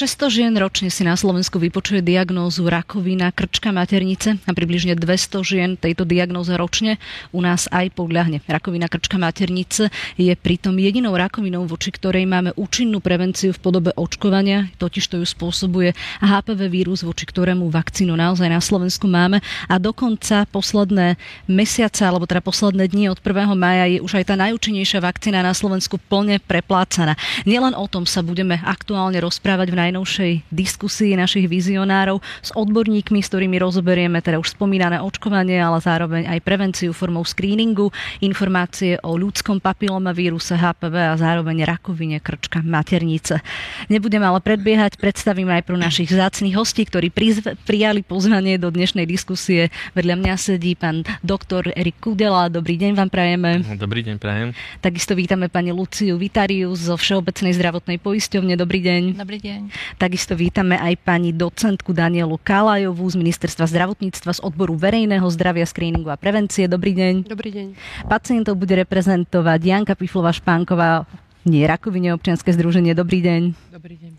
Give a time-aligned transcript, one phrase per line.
[0.00, 5.70] 600 žien ročne si na Slovensku vypočuje diagnózu rakovina krčka maternice a približne 200 žien
[5.76, 6.96] tejto diagnóze ročne
[7.36, 8.40] u nás aj podľahne.
[8.48, 14.72] Rakovina krčka maternice je pritom jedinou rakovinou, voči ktorej máme účinnú prevenciu v podobe očkovania,
[14.80, 15.92] totiž to ju spôsobuje
[16.24, 22.40] HPV vírus, voči ktorému vakcínu naozaj na Slovensku máme a dokonca posledné mesiace, alebo teda
[22.40, 23.52] posledné dni od 1.
[23.52, 27.20] maja je už aj tá najúčinnejšia vakcína na Slovensku plne preplácaná.
[27.44, 33.26] Nielen o tom sa budeme aktuálne rozprávať v najnovšej diskusii našich vizionárov s odborníkmi, s
[33.26, 37.90] ktorými rozoberieme teda už spomínané očkovanie, ale zároveň aj prevenciu formou screeningu,
[38.22, 43.42] informácie o ľudskom papilomavíruse HPV a zároveň rakovine krčka maternice.
[43.90, 49.10] Nebudem ale predbiehať, predstavím aj pro našich zácných hostí, ktorí prizv- prijali pozvanie do dnešnej
[49.10, 49.74] diskusie.
[49.98, 52.46] Vedľa mňa sedí pán doktor Erik Kudela.
[52.46, 53.66] Dobrý deň vám prajeme.
[53.74, 54.54] Dobrý deň, prajem.
[54.78, 58.54] Takisto vítame pani Luciu Vitariu zo Všeobecnej zdravotnej poisťovne.
[58.54, 59.02] Dobrý deň.
[59.18, 59.60] Dobrý deň.
[59.96, 66.08] Takisto vítame aj pani docentku Danielu Kalajovú z Ministerstva zdravotníctva z odboru verejného zdravia, screeningu
[66.12, 66.70] a prevencie.
[66.70, 67.28] Dobrý deň.
[67.28, 67.66] Dobrý deň.
[68.06, 71.08] Pacientov bude reprezentovať Janka Piflova Špánková,
[71.48, 72.92] nie Rakovine občianske združenie.
[72.92, 73.42] Dobrý deň.
[73.72, 74.12] Dobrý deň.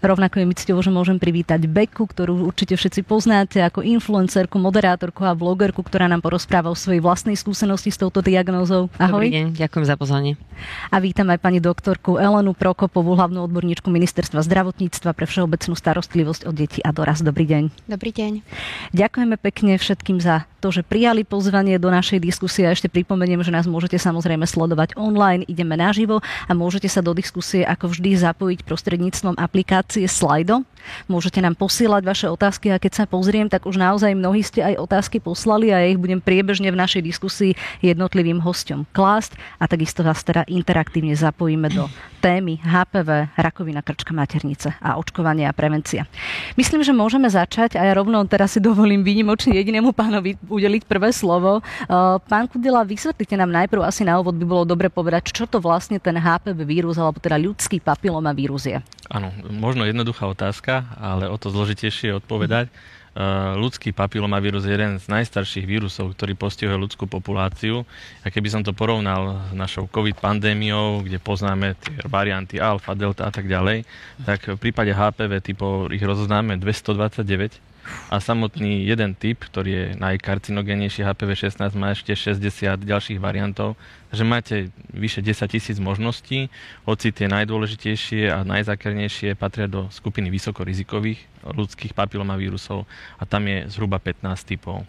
[0.00, 5.28] Rovnako je mi cťou, že môžem privítať Beku, ktorú určite všetci poznáte ako influencerku, moderátorku
[5.28, 8.88] a blogerku, ktorá nám porozpráva o svojej vlastnej skúsenosti s touto diagnózou.
[8.96, 9.20] Ahoj.
[9.20, 10.40] Dobrý deň, ďakujem za pozvanie.
[10.88, 16.52] A vítam aj pani doktorku Elenu Prokopovú, hlavnú odborníčku Ministerstva zdravotníctva pre všeobecnú starostlivosť o
[16.56, 17.20] deti a doraz.
[17.20, 17.84] Dobrý deň.
[17.84, 18.40] Dobrý deň.
[18.96, 23.52] Ďakujeme pekne všetkým za to, že prijali pozvanie do našej diskusie a ešte pripomeniem, že
[23.52, 28.60] nás môžete samozrejme sledovať online, ideme naživo a môžete sa do diskusie ako vždy zapojiť
[28.68, 30.62] prostredníctvom aplikácie acīs slaidu.
[31.06, 34.80] Môžete nám posielať vaše otázky a keď sa pozriem, tak už naozaj mnohí ste aj
[34.80, 37.52] otázky poslali a ja ich budem priebežne v našej diskusii
[37.84, 41.88] jednotlivým hosťom klásť a takisto vás teda interaktívne zapojíme do
[42.20, 46.04] témy HPV, rakovina krčka maternice a očkovanie a prevencia.
[46.54, 51.10] Myslím, že môžeme začať a ja rovno teraz si dovolím výnimočne jedinému pánovi udeliť prvé
[51.16, 51.64] slovo.
[52.28, 55.96] Pán Kudila, vysvetlite nám najprv asi na úvod by bolo dobre povedať, čo to vlastne
[55.96, 58.78] ten HPV vírus alebo teda ľudský papilomavírus je.
[59.10, 62.66] Áno, možno jednoduchá otázka, ale o to zložitejšie je odpovedať.
[63.10, 67.82] Uh, ľudský papilomavírus je jeden z najstarších vírusov, ktorý postihuje ľudskú populáciu.
[68.22, 73.26] A keby som to porovnal s našou COVID pandémiou, kde poznáme tie varianty alfa, delta
[73.26, 73.82] a tak ďalej,
[74.22, 77.69] tak v prípade HPV typov ich rozoznáme 229
[78.10, 83.78] a samotný jeden typ, ktorý je najkarcinogenejší HPV 16, má ešte 60 ďalších variantov.
[84.10, 84.56] Takže máte
[84.90, 86.50] vyše 10 tisíc možností,
[86.82, 94.02] hoci tie najdôležitejšie a najzákernejšie patria do skupiny vysokorizikových ľudských papilomavírusov a tam je zhruba
[94.02, 94.82] 15 typov.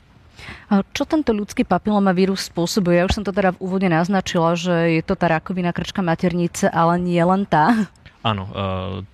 [0.74, 2.98] A čo tento ľudský papilomavírus spôsobuje?
[2.98, 6.66] Ja už som to teda v úvode naznačila, že je to tá rakovina krčka maternice,
[6.72, 7.86] ale nie len tá.
[8.22, 8.54] Áno, e,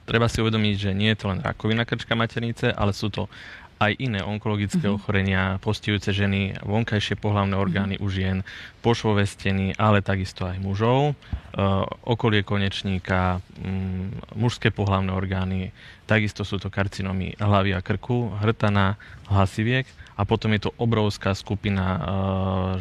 [0.04, 3.32] treba si uvedomiť, že nie je to len rakovina krčka maternice, ale sú to
[3.78, 4.98] aj iné onkologické uh-huh.
[4.98, 8.10] ochorenia postihujúce ženy, vonkajšie pohlavné orgány uh-huh.
[8.10, 8.38] u žien,
[8.82, 15.70] pošvové steny, ale takisto aj mužov, uh, okolie konečníka, um, mužské pohlavné orgány,
[16.10, 18.98] takisto sú to karcinomy hlavy a krku, hrtana,
[19.30, 19.86] hlasiviek
[20.18, 22.02] a potom je to obrovská skupina uh,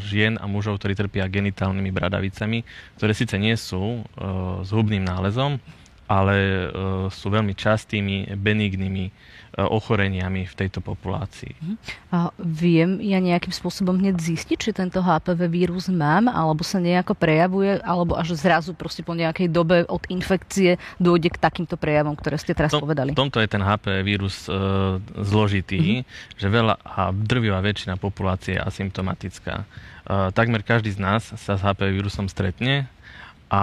[0.00, 2.64] žien a mužov, ktorí trpia genitálnymi bradavicami,
[2.96, 5.60] ktoré síce nie sú uh, s hubným nálezom,
[6.06, 6.70] ale
[7.10, 9.10] sú veľmi častými benignými
[9.56, 11.56] ochoreniami v tejto populácii.
[11.56, 11.74] Mhm.
[12.12, 17.16] A viem ja nejakým spôsobom hneď zistiť, či tento HPV vírus mám, alebo sa nejako
[17.16, 22.36] prejavuje, alebo až zrazu proste po nejakej dobe od infekcie dôjde k takýmto prejavom, ktoré
[22.36, 23.16] ste teraz Tom, povedali?
[23.16, 24.52] V tomto je ten HPV vírus e,
[25.24, 26.36] zložitý, mm-hmm.
[26.36, 29.64] že veľa a drvivá väčšina populácie je asymptomatická.
[29.64, 29.64] E,
[30.36, 32.92] takmer každý z nás sa s HPV vírusom stretne,
[33.46, 33.62] a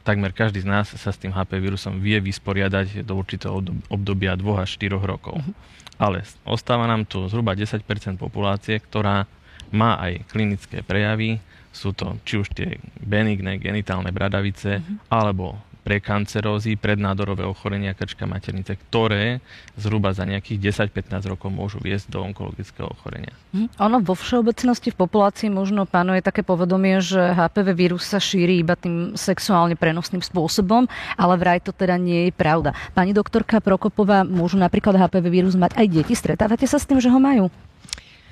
[0.00, 3.60] takmer každý z nás sa s tým HP vírusom vie vysporiadať do určitého
[3.92, 5.36] obdobia 2 až 4 rokov.
[5.36, 5.52] Uh-huh.
[6.00, 7.84] Ale ostáva nám tu zhruba 10%
[8.16, 9.28] populácie, ktorá
[9.68, 11.36] má aj klinické prejavy,
[11.70, 14.96] sú to či už tie benigné genitálne bradavice, uh-huh.
[15.12, 19.42] alebo prekancerózy, prednádorové ochorenia krčka maternice, ktoré
[19.74, 23.34] zhruba za nejakých 10-15 rokov môžu viesť do onkologického ochorenia.
[23.50, 28.62] Hm, ono vo všeobecnosti v populácii možno panuje také povedomie, že HPV vírus sa šíri
[28.62, 30.86] iba tým sexuálne prenosným spôsobom,
[31.18, 32.70] ale vraj to teda nie je pravda.
[32.94, 36.14] Pani doktorka Prokopová, môžu napríklad HPV vírus mať aj deti?
[36.14, 37.50] Stretávate sa s tým, že ho majú?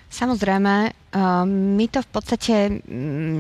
[0.09, 0.95] Samozrejme,
[1.49, 2.85] My to v podstate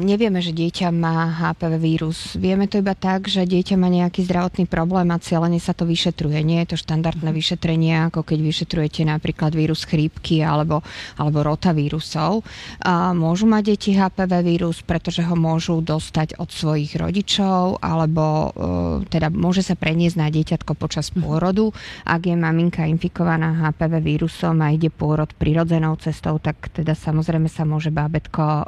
[0.00, 2.32] nevieme, že dieťa má HPV vírus.
[2.32, 6.41] Vieme to iba tak, že dieťa má nejaký zdravotný problém a cieľene sa to vyšetruje.
[6.41, 10.81] Nie je to štandardné vyšetrenie, ako keď vyšetrujete napríklad vírus chrípky alebo,
[11.20, 12.41] alebo rotavírusov.
[12.81, 18.49] A môžu mať deti HPV vírus, pretože ho môžu dostať od svojich rodičov alebo e,
[19.12, 21.21] teda môže sa preniesť na dieťatko počas mhm.
[21.21, 21.69] pôrodu.
[22.09, 27.67] Ak je maminka infikovaná HPV vírusom a ide pôrod prirodzenou cestou, tak teda samozrejme sa
[27.67, 28.65] môže bábetko e,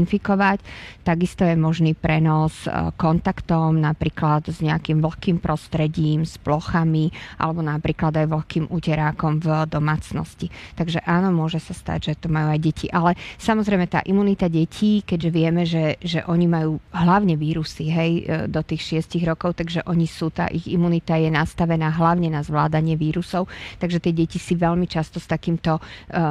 [0.00, 0.64] infikovať.
[1.04, 8.16] Takisto je možný prenos e, kontaktom, napríklad s nejakým vlhkým prostredím, s plochami alebo napríklad
[8.16, 10.48] aj vlhkým uterákom v domácnosti.
[10.80, 12.88] Takže áno, môže sa stať, že to majú aj deti.
[12.88, 18.48] Ale samozrejme tá imunita detí, keďže vieme, že, že oni majú hlavne vírusy hej, e,
[18.48, 22.96] do tých 6 rokov, takže oni sú, tá ich imunita je nastavená hlavne na zvládanie
[22.96, 25.82] vírusov, takže tie deti si veľmi často s takýmto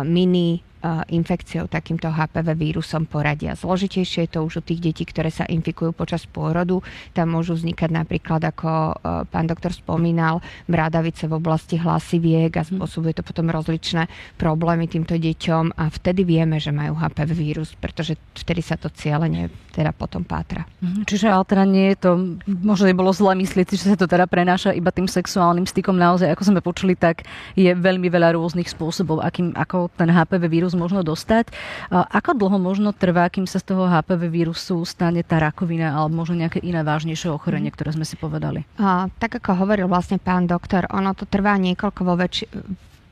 [0.08, 0.71] mini
[1.14, 3.54] infekciou takýmto HPV vírusom poradia.
[3.54, 6.82] Zložitejšie je to už u tých detí, ktoré sa infikujú počas pôrodu.
[7.14, 8.94] Tam môžu vznikať napríklad, ako e,
[9.30, 12.78] pán doktor spomínal, brádavice v oblasti hlasiviek a mhm.
[12.78, 14.10] spôsobuje to potom rozličné
[14.42, 19.54] problémy týmto deťom a vtedy vieme, že majú HPV vírus, pretože vtedy sa to cieľene
[19.72, 20.68] teda potom pátra.
[20.84, 21.08] Mhm.
[21.08, 22.12] Čiže ale teda nie je to,
[22.48, 25.96] možno by bolo zle myslieť, že sa to teda prenáša iba tým sexuálnym stykom.
[25.96, 27.24] Naozaj, ako sme počuli, tak
[27.56, 31.52] je veľmi veľa rôznych spôsobov, akým, ako ten HPV vírus vírus možno dostať.
[31.92, 36.40] Ako dlho možno trvá, kým sa z toho HPV vírusu stane tá rakovina alebo možno
[36.40, 37.76] nejaké iné vážnejšie ochorenie, mhm.
[37.76, 38.64] ktoré sme si povedali?
[38.80, 42.52] A, tak ako hovoril vlastne pán doktor, ono to trvá niekoľko vo väčši-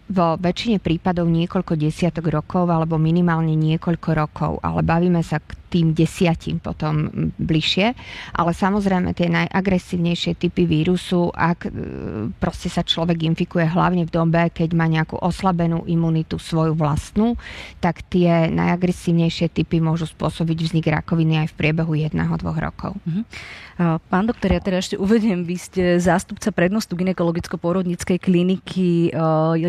[0.10, 5.94] vo väčšine prípadov niekoľko desiatok rokov alebo minimálne niekoľko rokov, ale bavíme sa k tým
[5.94, 7.94] desiatim potom bližšie.
[8.34, 11.72] Ale samozrejme tie najagresívnejšie typy vírusu, ak e,
[12.42, 17.38] proste sa človek infikuje hlavne v dobe, keď má nejakú oslabenú imunitu svoju vlastnú,
[17.78, 22.98] tak tie najagresívnejšie typy môžu spôsobiť vznik rakoviny aj v priebehu jedného, dvoch rokov.
[23.06, 23.24] Uh-huh.
[23.80, 29.10] Pán doktor, ja teda ešte uvediem, vy ste zástupca prednostu ginekologicko-porodníckej kliniky e,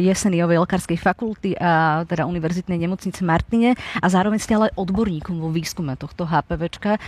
[0.02, 5.89] Jeseniovej lekárskej fakulty a teda Univerzitnej nemocnice Martine a zároveň ste ale odborníkom vo výskume
[5.96, 6.96] tohto HPVčka.
[6.96, 7.00] E,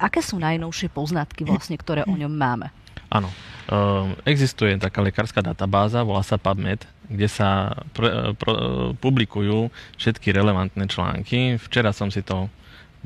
[0.00, 2.72] aké sú najnovšie poznatky vlastne, ktoré o ňom máme?
[3.12, 3.30] Áno.
[3.30, 3.34] E,
[4.26, 11.60] existuje taká lekárska databáza, volá sa PubMed, kde sa pr- pr- publikujú všetky relevantné články.
[11.62, 12.50] Včera som si to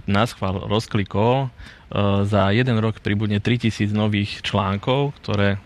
[0.08, 1.52] nás chval rozklikol
[1.90, 5.58] Eh, za jeden rok pribudne 3000 nových článkov, ktoré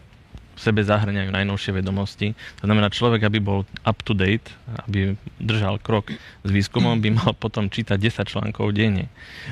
[0.55, 2.33] v sebe zahrňajú najnovšie vedomosti.
[2.63, 4.55] To znamená, človek, aby bol up to date,
[4.87, 9.11] aby držal krok s výskumom, by mal potom čítať 10 článkov denne.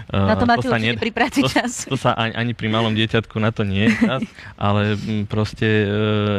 [0.08, 1.84] Na to máte určite pri práci čas.
[1.84, 4.22] To, to sa ani, ani pri malom dieťatku na to nie je čas,
[4.70, 5.88] ale mm, proste eh,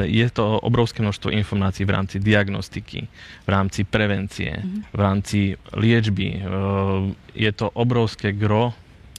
[0.07, 2.99] je to obrovské množstvo informácií v rámci diagnostiky,
[3.43, 4.63] v rámci prevencie,
[4.95, 6.39] v rámci liečby.
[6.39, 6.43] Eh,
[7.33, 8.71] je to obrovské gro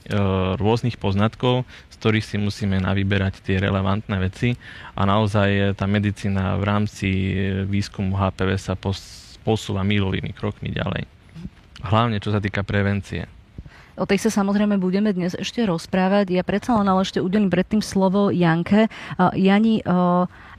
[0.05, 0.13] E,
[0.61, 1.65] rôznych poznatkov,
[1.95, 4.51] z ktorých si musíme navyberať tie relevantné veci
[4.99, 7.07] a naozaj tá medicína v rámci
[7.63, 8.75] výskumu HPV sa
[9.47, 11.07] posúva milovými krokmi ďalej.
[11.87, 13.31] Hlavne čo sa týka prevencie.
[13.95, 16.35] O tej sa samozrejme budeme dnes ešte rozprávať.
[16.35, 18.91] Ja predsa len ale ešte udelím predtým slovo Janke.
[19.39, 19.79] Jani,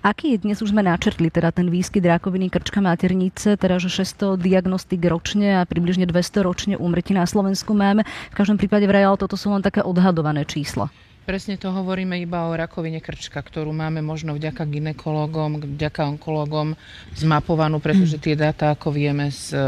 [0.06, 4.38] Aký je dnes už sme načrtli teda ten výskyt rakoviny krčka maternice, teda že 600
[4.38, 8.06] diagnostik ročne a približne 200 ročne úmrtí na Slovensku máme.
[8.30, 10.94] V každom prípade vraj, ale toto sú len také odhadované čísla.
[11.26, 16.78] Presne to hovoríme iba o rakovine krčka, ktorú máme možno vďaka ginekologom, vďaka onkologom
[17.19, 19.58] zmapovanú, pretože tie dáta, ako vieme, z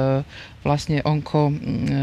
[0.69, 1.49] vlastne onko...
[1.49, 1.97] E,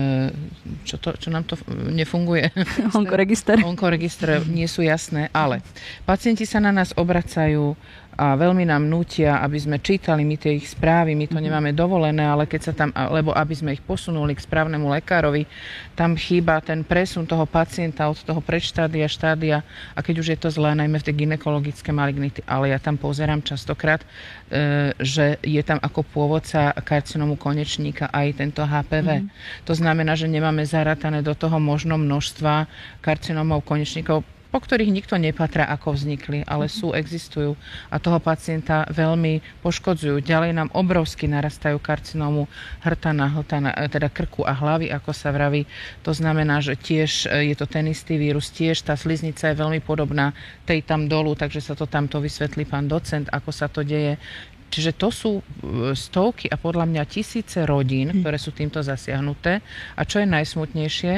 [0.82, 2.50] čo, to, čo nám to nefunguje?
[2.98, 3.62] Onkoregister.
[3.62, 5.62] Onkoregister nie sú jasné, ale
[6.10, 7.78] pacienti sa na nás obracajú
[8.16, 11.46] a veľmi nám nutia, aby sme čítali my tie ich správy, my to mm-hmm.
[11.52, 15.44] nemáme dovolené, ale keď sa tam, lebo aby sme ich posunuli k správnemu lekárovi,
[16.00, 20.48] tam chýba ten presun toho pacienta od toho predštádia, štádia a keď už je to
[20.48, 24.00] zlé, najmä v tej gynekologické malignity, ale ja tam pozerám častokrát,
[24.48, 29.28] e, že je tam ako pôvodca karcinomu konečníka aj tento HPV.
[29.28, 29.68] Mm-hmm.
[29.68, 32.72] To znamená, že nemáme zaratané do toho možno množstva
[33.04, 34.24] karcinomov konečníkov
[34.56, 37.60] po ktorých nikto nepatrá, ako vznikli, ale sú, existujú
[37.92, 40.24] a toho pacienta veľmi poškodzujú.
[40.24, 42.48] Ďalej nám obrovsky narastajú karcinómu
[42.80, 45.68] hrtana, hltana, e, teda krku a hlavy, ako sa vraví.
[46.08, 49.84] To znamená, že tiež e, je to ten istý vírus, tiež tá sliznica je veľmi
[49.84, 50.32] podobná
[50.64, 54.16] tej tam dolu, takže sa to tamto vysvetlí pán docent, ako sa to deje.
[54.76, 55.44] Čiže to sú e,
[55.96, 58.20] stovky a podľa mňa tisíce rodín, hm.
[58.20, 59.64] ktoré sú týmto zasiahnuté.
[59.96, 61.14] A čo je najsmutnejšie,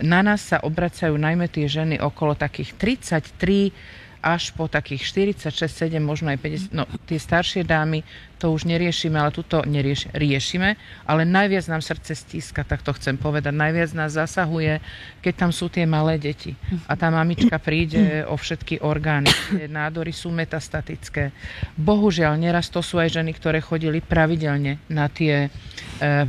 [0.00, 5.04] na nás sa obracajú najmä tie ženy okolo takých 33 až po takých
[5.36, 8.00] 46, 7, možno aj 50, no tie staršie dámy
[8.38, 10.76] to už neriešime, ale tuto nerieš, riešime,
[11.06, 13.54] ale najviac nám srdce stíska, tak to chcem povedať.
[13.54, 14.82] Najviac nás zasahuje,
[15.22, 16.58] keď tam sú tie malé deti.
[16.90, 19.30] A tá mamička príde o všetky orgány.
[19.54, 21.30] Tie nádory sú metastatické.
[21.78, 25.48] Bohužiaľ, neraz to sú aj ženy, ktoré chodili pravidelne na tie e,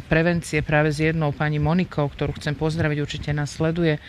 [0.06, 4.02] prevencie práve s jednou pani Monikou, ktorú chcem pozdraviť, určite nás sleduje, e,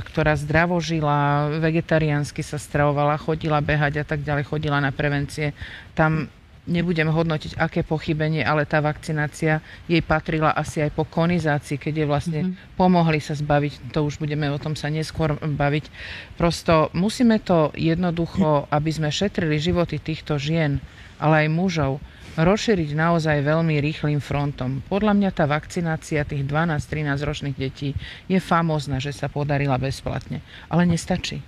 [0.00, 5.52] ktorá zdravo žila, vegetariánsky sa stravovala, chodila behať a tak ďalej, chodila na prevencie.
[5.92, 6.30] Tam
[6.66, 12.08] nebudem hodnotiť, aké pochybenie, ale tá vakcinácia jej patrila asi aj po konizácii, keď jej
[12.10, 12.74] vlastne mm-hmm.
[12.74, 15.88] pomohli sa zbaviť, to už budeme o tom sa neskôr baviť.
[16.34, 20.82] Prosto musíme to jednoducho, aby sme šetrili životy týchto žien,
[21.22, 21.92] ale aj mužov,
[22.36, 24.84] rozšíriť naozaj veľmi rýchlým frontom.
[24.92, 27.96] Podľa mňa tá vakcinácia tých 12-13 ročných detí
[28.28, 30.44] je famózna, že sa podarila bezplatne.
[30.68, 31.40] Ale nestačí.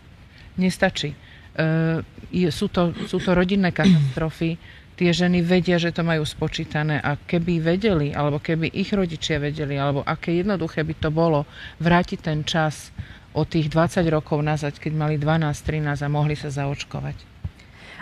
[0.56, 1.12] Nestačí.
[1.12, 4.56] E, sú, to, sú to rodinné katastrofy,
[4.98, 9.78] tie ženy vedia, že to majú spočítané a keby vedeli, alebo keby ich rodičia vedeli,
[9.78, 11.46] alebo aké jednoduché by to bolo
[11.78, 12.90] vrátiť ten čas
[13.30, 17.38] od tých 20 rokov nazad, keď mali 12-13 a mohli sa zaočkovať.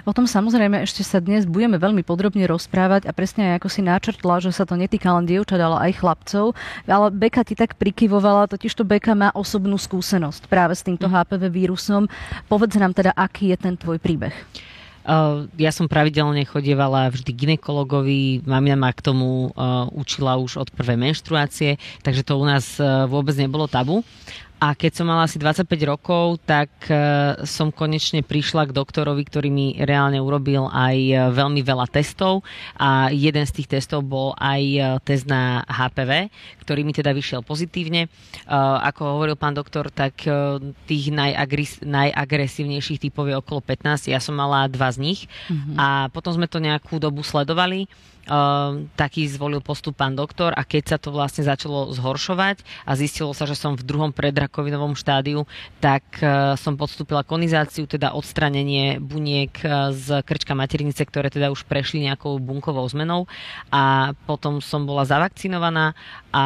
[0.06, 3.82] O tom samozrejme ešte sa dnes budeme veľmi podrobne rozprávať a presne aj ako si
[3.82, 6.54] náčrtla, že sa to netýka len dievčat, ale aj chlapcov.
[6.86, 11.50] Ale Beka ti tak prikyvovala, totiž to Beka má osobnú skúsenosť práve s týmto HPV
[11.50, 12.06] vírusom.
[12.46, 14.30] Povedz nám teda, aký je ten tvoj príbeh.
[15.06, 20.68] Uh, ja som pravidelne chodievala vždy ginekologovi, mamina ma k tomu uh, učila už od
[20.74, 24.02] prvej menštruácie, takže to u nás uh, vôbec nebolo tabu.
[24.58, 26.72] A keď som mala asi 25 rokov, tak
[27.44, 32.40] som konečne prišla k doktorovi, ktorý mi reálne urobil aj veľmi veľa testov
[32.80, 36.32] a jeden z tých testov bol aj test na HPV,
[36.66, 38.10] ktorý mi teda vyšiel pozitívne.
[38.50, 40.26] Ako hovoril pán doktor, tak
[40.90, 45.78] tých najagres- najagresívnejších typov je okolo 15, ja som mala dva z nich mm-hmm.
[45.78, 47.86] a potom sme to nejakú dobu sledovali
[48.26, 53.30] Ehm, taký zvolil postup pán doktor a keď sa to vlastne začalo zhoršovať a zistilo
[53.30, 55.46] sa, že som v druhom predrakovinovom štádiu,
[55.78, 61.62] tak uh, som podstúpila konizáciu, teda odstranenie buniek e, z krčka maternice, ktoré teda už
[61.70, 63.30] prešli nejakou bunkovou zmenou
[63.70, 65.94] a potom som bola zavakcinovaná
[66.34, 66.44] a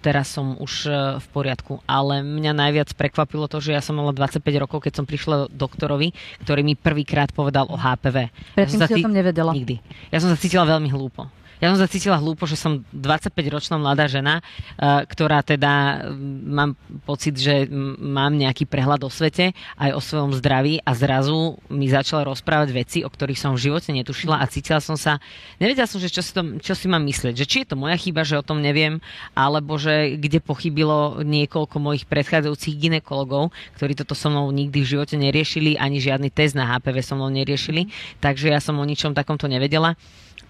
[0.00, 1.82] teraz som už e, v poriadku.
[1.84, 6.14] Ale mňa najviac prekvapilo to, že ja som mala 25 rokov, keď som prišla doktorovi,
[6.46, 8.30] ktorý mi prvýkrát povedal o HPV.
[8.56, 9.52] Predtým ja si o tom nevedela.
[9.52, 9.82] Nikdy.
[10.14, 11.28] Ja som sa cítila veľmi hlúpo.
[11.62, 16.02] Ja som sa cítila hlúpo, že som 25-ročná mladá žena, uh, ktorá teda
[16.42, 16.74] mám
[17.06, 17.70] pocit, že
[18.02, 22.98] mám nejaký prehľad o svete, aj o svojom zdraví a zrazu mi začala rozprávať veci,
[23.06, 25.22] o ktorých som v živote netušila a cítila som sa,
[25.62, 27.94] nevedela som, že čo si, to, čo si mám myslieť, že či je to moja
[27.94, 28.98] chyba, že o tom neviem,
[29.38, 35.14] alebo že kde pochybilo niekoľko mojich predchádzajúcich ginekologov, ktorí toto so mnou nikdy v živote
[35.14, 37.86] neriešili, ani žiadny test na HPV so mnou neriešili,
[38.18, 39.94] takže ja som o ničom takomto nevedela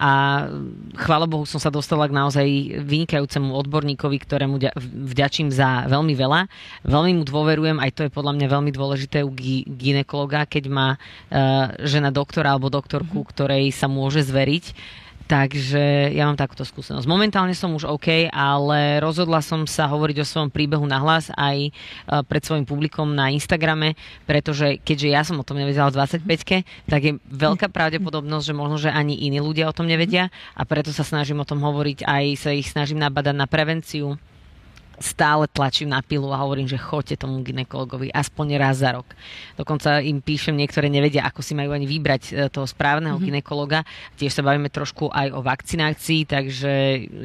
[0.03, 0.11] a
[0.99, 2.47] chvála Bohu som sa dostala k naozaj
[2.83, 6.51] vynikajúcemu odborníkovi, ktorému vďačím za veľmi veľa.
[6.83, 9.31] Veľmi mu dôverujem, aj to je podľa mňa veľmi dôležité u
[9.79, 13.31] ginekologa, keď má uh, žena doktora alebo doktorku, mm-hmm.
[13.31, 14.75] ktorej sa môže zveriť
[15.23, 17.07] Takže ja mám takúto skúsenosť.
[17.07, 21.57] Momentálne som už OK, ale rozhodla som sa hovoriť o svojom príbehu na hlas aj
[21.67, 21.71] e,
[22.27, 23.95] pred svojim publikom na Instagrame,
[24.27, 28.75] pretože keďže ja som o tom nevedela v 25 tak je veľká pravdepodobnosť, že možno,
[28.75, 30.27] že ani iní ľudia o tom nevedia
[30.59, 34.19] a preto sa snažím o tom hovoriť aj sa ich snažím nabadať na prevenciu
[34.99, 39.07] stále tlačím na pilu a hovorím, že choďte tomu ginekologovi aspoň raz za rok.
[39.57, 43.27] Dokonca im píšem, niektoré nevedia, ako si majú ani vybrať e, toho správneho mm-hmm.
[43.33, 43.87] ginekologa.
[44.15, 46.71] Tiež sa bavíme trošku aj o vakcinácii, takže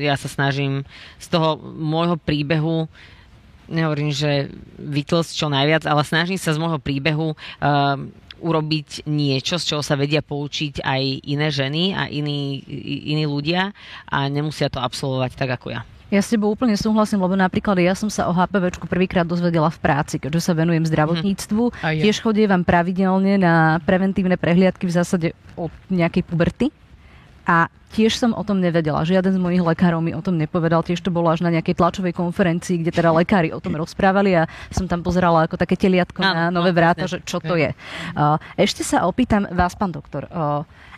[0.01, 0.87] ja sa snažím
[1.21, 2.89] z toho môjho príbehu
[3.69, 4.49] nehovorím, že
[4.81, 8.01] vytlsť čo najviac, ale snažím sa z môjho príbehu uh,
[8.41, 12.65] urobiť niečo, z čoho sa vedia poučiť aj iné ženy a iní,
[13.13, 13.77] iní ľudia
[14.09, 15.83] a nemusia to absolvovať tak ako ja.
[16.09, 19.79] Ja s tebou úplne súhlasím, lebo napríklad ja som sa o HPV prvýkrát dozvedela v
[19.79, 21.63] práci, keďže sa venujem zdravotníctvu.
[21.69, 22.01] Hm.
[22.01, 22.03] Ja.
[22.09, 26.67] Tiež chodievam pravidelne na preventívne prehliadky v zásade od nejakej puberty.
[27.45, 29.07] A tiež som o tom nevedela.
[29.07, 30.85] Žiaden z mojich lekárov mi o tom nepovedal.
[30.85, 34.51] Tiež to bolo až na nejakej tlačovej konferencii, kde teda lekári o tom rozprávali a
[34.69, 37.73] som tam pozerala ako také teliatko na nové vráta, že čo to je.
[38.61, 40.29] Ešte sa opýtam vás, pán doktor.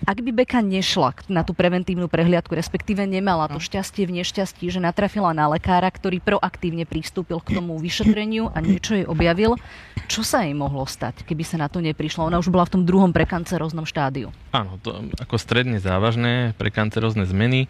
[0.01, 4.81] Ak by Beka nešla na tú preventívnu prehliadku, respektíve nemala to šťastie v nešťastí, že
[4.81, 9.61] natrafila na lekára, ktorý proaktívne pristúpil k tomu vyšetreniu a niečo jej objavil,
[10.09, 12.33] čo sa jej mohlo stať, keby sa na to neprišlo?
[12.33, 14.33] Ona už bola v tom druhom prekanceroznom štádiu.
[14.57, 17.69] Áno, to ako stredne závažné prekancerozné prekancerozne zmeny.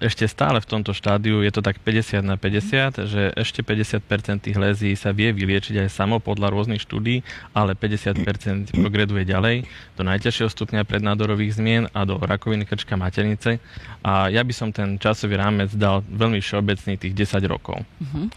[0.00, 4.56] Ešte stále v tomto štádiu je to tak 50 na 50, že ešte 50% tých
[4.56, 7.20] lézí sa vie vyliečiť aj samo podľa rôznych štúdí,
[7.52, 9.68] ale 50% progreduje ďalej
[10.00, 13.60] do najťažšieho stupňa prednádorových zmien a do rakoviny krčka maternice.
[14.00, 17.84] A ja by som ten časový rámec dal veľmi všeobecný tých 10 rokov.
[18.00, 18.32] Uh-huh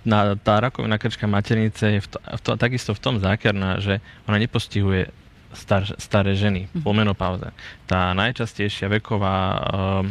[0.00, 4.00] na, tá rakovina krčka maternice je v to, v to, takisto v tom zákerná, že
[4.24, 5.12] ona nepostihuje
[5.54, 6.82] star, staré ženy mm-hmm.
[6.82, 7.48] po menopauze.
[7.86, 10.04] Tá najčastejšia veková uh,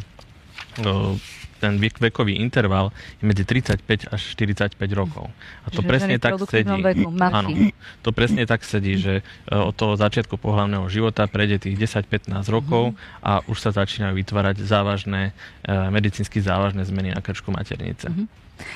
[0.84, 1.16] uh,
[1.60, 5.28] ten vekový interval je medzi 35 až 45 rokov.
[5.68, 6.72] A to Čiže presne tak sedí.
[6.80, 7.52] Veku, áno,
[8.00, 9.20] to presne tak sedí, že
[9.52, 13.28] uh, od toho začiatku pohľavného života prejde tých 10-15 rokov uh-huh.
[13.28, 18.08] a už sa začínajú vytvárať závažné, uh, medicínsky závažné zmeny na krčku maternice.
[18.08, 18.26] Uh-huh.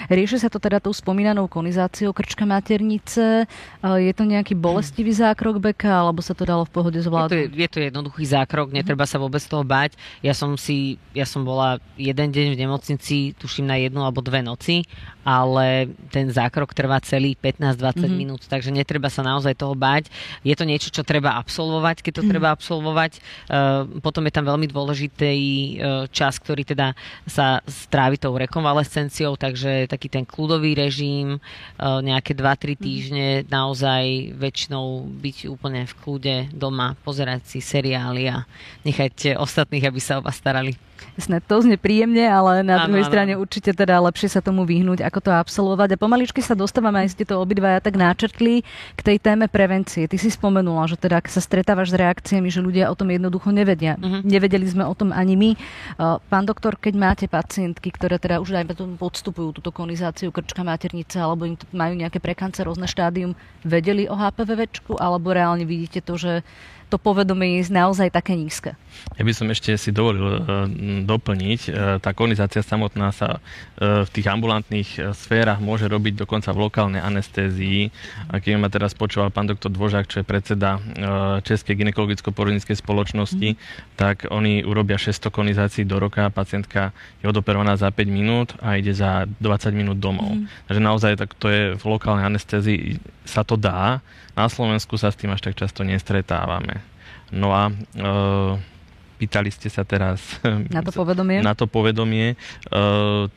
[0.07, 3.45] Rieši sa to teda tou spomínanou konizáciou krčka maternice?
[3.83, 7.33] Je to nejaký bolestivý zákrok beka, alebo sa to dalo v pohode zvládnuť?
[7.33, 9.95] Je to, je to jednoduchý zákrok, netreba sa vôbec toho bať.
[10.25, 14.41] Ja som si, ja som bola jeden deň v nemocnici, tuším na jednu alebo dve
[14.43, 14.87] noci
[15.23, 18.11] ale ten zákrok trvá celý 15-20 mm-hmm.
[18.11, 20.11] minút, takže netreba sa naozaj toho báť.
[20.43, 22.31] Je to niečo, čo treba absolvovať, keď to mm-hmm.
[22.31, 23.11] treba absolvovať.
[23.47, 26.91] Uh, potom je tam veľmi dôležitý uh, čas, ktorý teda
[27.23, 32.81] sa strávi tou rekonvalescenciou, takže taký ten kľudový režim, uh, nejaké 2-3 mhm.
[32.81, 38.45] týždne, naozaj väčšinou byť úplne v kľude doma, pozerať si seriály a
[38.87, 40.92] nechať ostatných, aby sa o vás starali.
[41.13, 43.11] Jasné, to znie príjemne, ale na ano, druhej ano.
[43.11, 45.93] strane určite teda lepšie sa tomu vyhnúť, ako to absolvovať.
[45.93, 48.65] A pomaličky sa dostávame, aj ste to obidvaja tak náčrtli,
[48.97, 50.09] k tej téme prevencie.
[50.09, 53.53] Ty si spomenula, že teda ak sa stretávaš s reakciami, že ľudia o tom jednoducho
[53.53, 53.99] nevedia.
[54.01, 54.25] Uh-huh.
[54.25, 55.49] Nevedeli sme o tom ani my.
[56.27, 61.45] Pán doktor, keď máte pacientky, ktoré teda už aj podstupujú túto konizáciu krčka maternice, alebo
[61.45, 66.45] im majú nejaké prekancerozne štádium, vedeli o HPV alebo reálne vidíte to, že
[66.93, 68.77] to povedomie je naozaj také nízke.
[69.17, 70.69] Ja by som ešte si dovolil uh,
[71.01, 71.61] doplniť.
[71.65, 77.01] Uh, tá konizácia samotná sa uh, v tých ambulantných sférach môže robiť dokonca v lokálnej
[77.01, 77.89] anestézii.
[78.29, 80.77] A keď ma teraz počúval pán doktor Dvožák, čo je predseda
[81.41, 83.97] Českej gynekologicko-porodníckej spoločnosti, mm.
[83.97, 88.93] tak oni urobia 600 konizácií do roka, pacientka je odoperovaná za 5 minút a ide
[88.93, 90.37] za 20 minút domov.
[90.37, 90.45] Mm.
[90.69, 94.03] Takže naozaj tak to je v lokálnej anestézii sa to dá.
[94.37, 96.82] Na Slovensku sa s tým až tak často nestretávame.
[97.33, 97.73] No a e,
[99.17, 100.37] pýtali ste sa teraz
[100.69, 101.41] na to povedomie.
[101.41, 102.33] Na to povedomie.
[102.33, 102.35] E,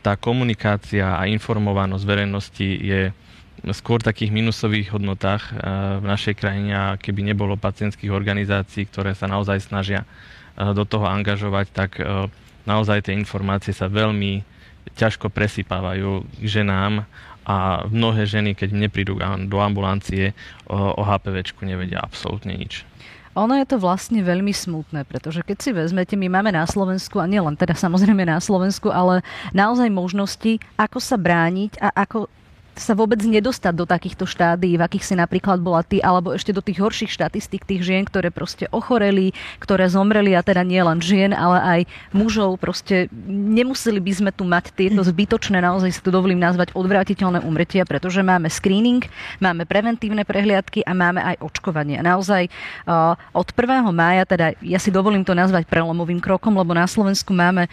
[0.05, 3.11] tá komunikácia a informovanosť verejnosti je
[3.73, 5.53] skôr takých minusových hodnotách e,
[5.99, 10.05] v našej krajine a keby nebolo pacientských organizácií, ktoré sa naozaj snažia
[10.57, 12.01] do toho angažovať, tak
[12.65, 14.41] naozaj tie informácie sa veľmi
[14.97, 17.05] ťažko presypávajú k ženám
[17.45, 20.33] a mnohé ženy, keď neprídu do ambulancie,
[20.67, 22.89] o, o HPVčku nevedia absolútne nič.
[23.37, 27.29] Ono je to vlastne veľmi smutné, pretože keď si vezmete, my máme na Slovensku, a
[27.29, 29.21] nielen teda samozrejme na Slovensku, ale
[29.53, 32.33] naozaj možnosti, ako sa brániť a ako
[32.77, 36.61] sa vôbec nedostať do takýchto štádií, v akých si napríklad bola ty, alebo ešte do
[36.61, 41.33] tých horších štatistík tých žien, ktoré proste ochoreli, ktoré zomreli a teda nie len žien,
[41.33, 41.81] ale aj
[42.13, 42.61] mužov.
[42.61, 47.89] Proste nemuseli by sme tu mať tieto zbytočné, naozaj si to dovolím nazvať odvrátiteľné umretia,
[47.89, 49.05] pretože máme screening,
[49.41, 52.01] máme preventívne prehliadky a máme aj očkovanie.
[52.05, 52.53] Naozaj
[52.87, 53.89] uh, od 1.
[53.91, 57.67] mája, teda ja si dovolím to nazvať prelomovým krokom, lebo na Slovensku máme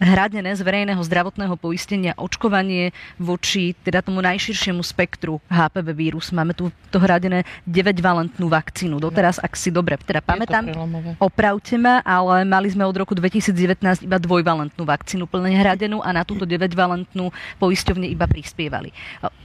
[0.00, 6.32] hradené z verejného zdravotného poistenia očkovanie voči teda tomu najširšiemu spektru HPV vírus.
[6.32, 9.00] Máme tu to hradené 9-valentnú vakcínu.
[9.00, 10.68] Doteraz, ak si dobre teda pamätám,
[11.16, 16.22] opravte ma, ale mali sme od roku 2019 iba dvojvalentnú vakcínu plne hradenú a na
[16.24, 18.92] túto 9-valentnú poisťovne iba prispievali.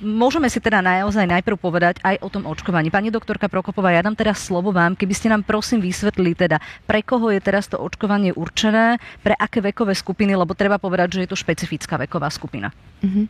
[0.04, 2.92] Môžeme si teda naozaj najprv povedať aj o tom očkovaní.
[2.92, 7.06] Pani doktorka Prokopová, ja dám teraz slovo vám, keby ste nám prosím vysvetlili teda, pre
[7.06, 11.30] koho je teraz to očkovanie určené, pre aké vekové skupiny, lebo treba povedať, že je
[11.30, 12.74] to špecifická veková skupina.
[13.06, 13.30] Uh-huh.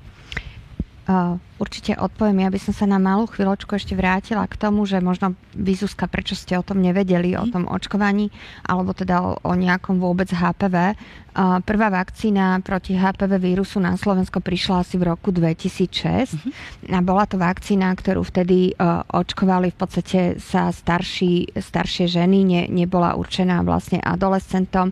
[1.01, 2.45] Uh, určite odpoviem.
[2.45, 6.37] Ja by som sa na malú chvíľočku ešte vrátila k tomu, že možno Vizúska, prečo
[6.37, 7.51] ste o tom nevedeli, o mhm.
[7.51, 8.29] tom očkovaní,
[8.61, 10.93] alebo teda o, o nejakom vôbec HPV.
[11.33, 16.91] Uh, prvá vakcína proti HPV vírusu na Slovensko prišla asi v roku 2006 mm-hmm.
[16.91, 22.61] a bola to vakcína, ktorú vtedy uh, očkovali v podstate sa starší, staršie ženy, ne,
[22.67, 24.91] nebola určená vlastne adolescentom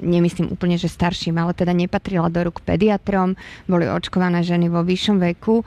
[0.00, 5.18] nemyslím úplne, že starším, ale teda nepatrila do rúk pediatrom, boli očkované ženy vo vyššom
[5.20, 5.62] veku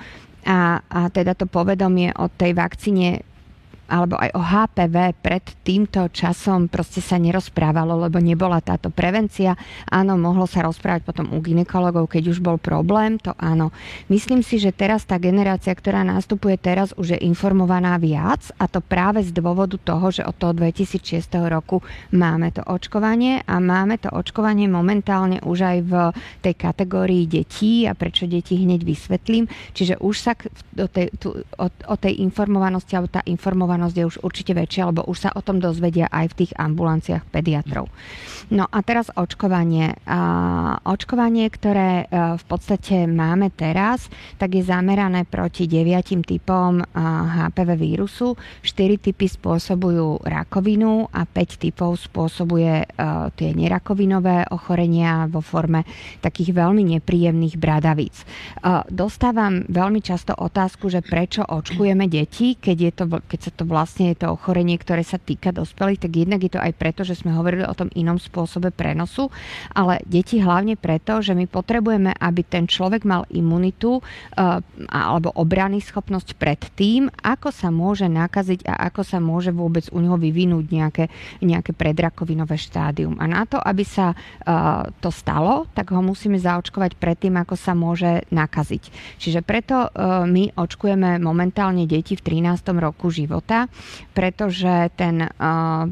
[0.47, 3.23] a, a teda to povedomie o tej vakcíne
[3.87, 9.55] alebo aj o HPV pred týmto časom proste sa nerozprávalo, lebo nebola táto prevencia.
[9.87, 13.71] Áno, mohlo sa rozprávať potom u ginekologov, keď už bol problém, to áno.
[14.11, 18.83] Myslím si, že teraz tá generácia, ktorá nastupuje teraz, už je informovaná viac a to
[18.83, 21.79] práve z dôvodu toho, že od toho 2006 roku
[22.11, 25.93] máme to očkovanie a máme to očkovanie momentálne už aj v
[26.43, 29.47] tej kategórii detí a prečo deti hneď vysvetlím.
[29.71, 30.33] Čiže už sa
[30.77, 31.07] o tej,
[31.63, 35.61] o tej informovanosti, alebo tá informovanosť je už určite väčšia, lebo už sa o tom
[35.61, 37.91] dozvedia aj v tých ambulanciách pediatrov.
[38.47, 39.99] No a teraz očkovanie.
[40.87, 44.07] Očkovanie, ktoré e, v podstate máme teraz,
[44.39, 46.87] tak je zamerané proti deviatim typom a,
[47.51, 48.39] HPV vírusu.
[48.63, 55.83] 4 typy spôsobujú rakovinu a 5 typov spôsobuje a, tie nerakovinové ochorenia vo forme
[56.23, 58.23] takých veľmi nepríjemných bradavíc.
[58.87, 64.15] Dostávam veľmi často otázku, že prečo očkujeme deti, keď, je to, keď sa to vlastne
[64.15, 67.35] je to ochorenie, ktoré sa týka dospelých, tak jednak je to aj preto, že sme
[67.35, 69.33] hovorili o tom inom spôsobe prenosu,
[69.73, 74.61] ale deti hlavne preto, že my potrebujeme, aby ten človek mal imunitu uh,
[74.93, 79.97] alebo obrany schopnosť pred tým, ako sa môže nakaziť a ako sa môže vôbec u
[79.97, 81.09] neho vyvinúť nejaké,
[81.41, 83.17] nejaké predrakovinové štádium.
[83.17, 87.57] A na to, aby sa uh, to stalo, tak ho musíme zaočkovať pred tým, ako
[87.57, 89.17] sa môže nakaziť.
[89.17, 92.69] Čiže preto uh, my očkujeme momentálne deti v 13.
[92.77, 93.65] roku života,
[94.13, 95.29] pretože ten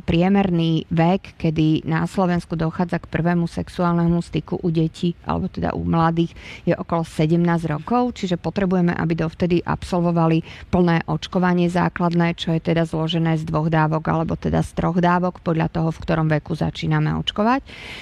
[0.03, 5.88] priemerný vek, kedy na Slovensku dochádza k prvému sexuálnemu styku u detí, alebo teda u
[5.88, 6.36] mladých,
[6.67, 7.39] je okolo 17
[7.71, 13.71] rokov, čiže potrebujeme, aby dovtedy absolvovali plné očkovanie základné, čo je teda zložené z dvoch
[13.71, 17.62] dávok, alebo teda z troch dávok, podľa toho, v ktorom veku začíname očkovať.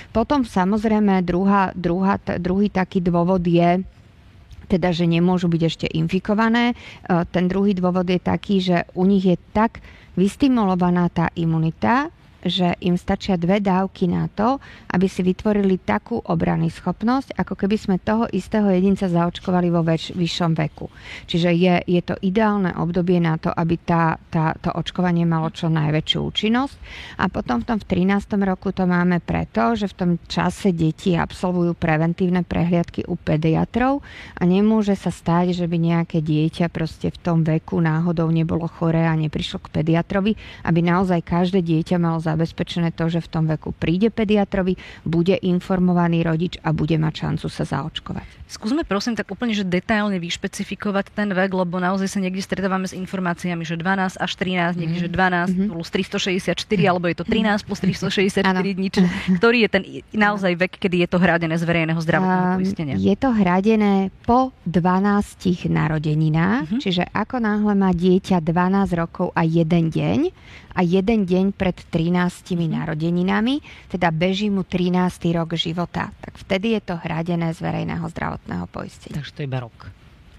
[0.10, 3.84] Potom samozrejme druhá, druhá, druhý taký dôvod je,
[4.68, 6.74] teda, že nemôžu byť ešte infikované.
[6.74, 6.76] E,
[7.30, 9.84] ten druhý dôvod je taký, že u nich je tak
[10.18, 12.10] vystimulovaná tá imunita,
[12.44, 14.60] že im stačia dve dávky na to,
[14.92, 20.12] aby si vytvorili takú obrany schopnosť, ako keby sme toho istého jedinca zaočkovali vo väč-
[20.14, 20.92] vyššom veku.
[21.28, 25.72] Čiže je, je to ideálne obdobie na to, aby tá, tá, to očkovanie malo čo
[25.72, 26.76] najväčšiu účinnosť.
[27.20, 28.40] A potom v tom v 13.
[28.44, 34.04] roku to máme preto, že v tom čase deti absolvujú preventívne prehliadky u pediatrov
[34.36, 39.08] a nemôže sa stať, že by nejaké dieťa proste v tom veku náhodou nebolo choré
[39.08, 40.36] a neprišlo k pediatrovi,
[40.68, 45.38] aby naozaj každé dieťa malo za zabezpečené to, že v tom veku príde pediatrovi, bude
[45.38, 48.50] informovaný rodič a bude mať šancu sa zaočkovať.
[48.50, 52.94] Skúsme prosím tak úplne, že detailne vyšpecifikovať ten vek, lebo naozaj sa niekde stretávame s
[52.94, 55.70] informáciami, že 12 až 13, niekde, že 12 mm-hmm.
[55.74, 59.00] plus 364, alebo je to 13 plus 364 dní, či,
[59.42, 62.96] ktorý je ten naozaj vek, kedy je to hradené z verejného zdravotného poistenia?
[62.98, 66.82] Je to hradené po 12 narodeninách, mm-hmm.
[66.82, 70.20] čiže ako náhle má dieťa 12 rokov a jeden deň
[70.74, 72.70] a jeden deň pred 13 mm-hmm.
[72.74, 73.56] narodeninami,
[73.90, 75.32] teda beží mu 13.
[75.34, 76.10] rok života.
[76.20, 79.22] Tak vtedy je to hradené z verejného zdravotného poistenia.
[79.22, 79.78] Takže to je iba rok.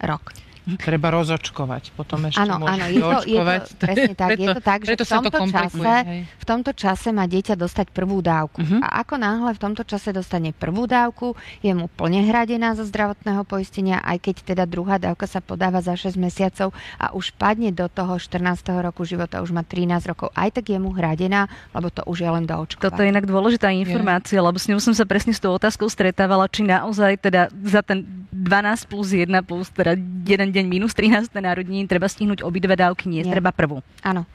[0.03, 0.43] Rok.
[0.64, 3.53] Treba rozočkovať, potom ešte áno, áno, je to, je to,
[3.85, 5.92] presne tak, preto, je to tak, že v tomto, to čase,
[6.24, 8.64] v tomto čase má dieťa dostať prvú dávku.
[8.64, 8.81] Uh-huh.
[8.81, 13.44] A ako náhle v tomto čase dostane prvú dávku, je mu plne hradená zo zdravotného
[13.44, 17.85] poistenia, aj keď teda druhá dávka sa podáva za 6 mesiacov a už padne do
[17.85, 18.40] toho 14.
[18.81, 21.44] roku života, už má 13 rokov, aj tak je mu hradená,
[21.77, 22.88] lebo to už je len do očkovania.
[22.88, 24.46] Toto je inak dôležitá informácia, je.
[24.48, 28.23] lebo s ňou som sa presne s tou otázkou stretávala, či naozaj teda za ten
[28.35, 29.94] 12 plus 1 plus teda
[30.27, 31.31] jeden deň minus 13.
[31.38, 33.31] narodení treba stihnúť obidve dávky, nie, nie.
[33.31, 33.79] treba prvú.
[34.03, 34.27] Áno.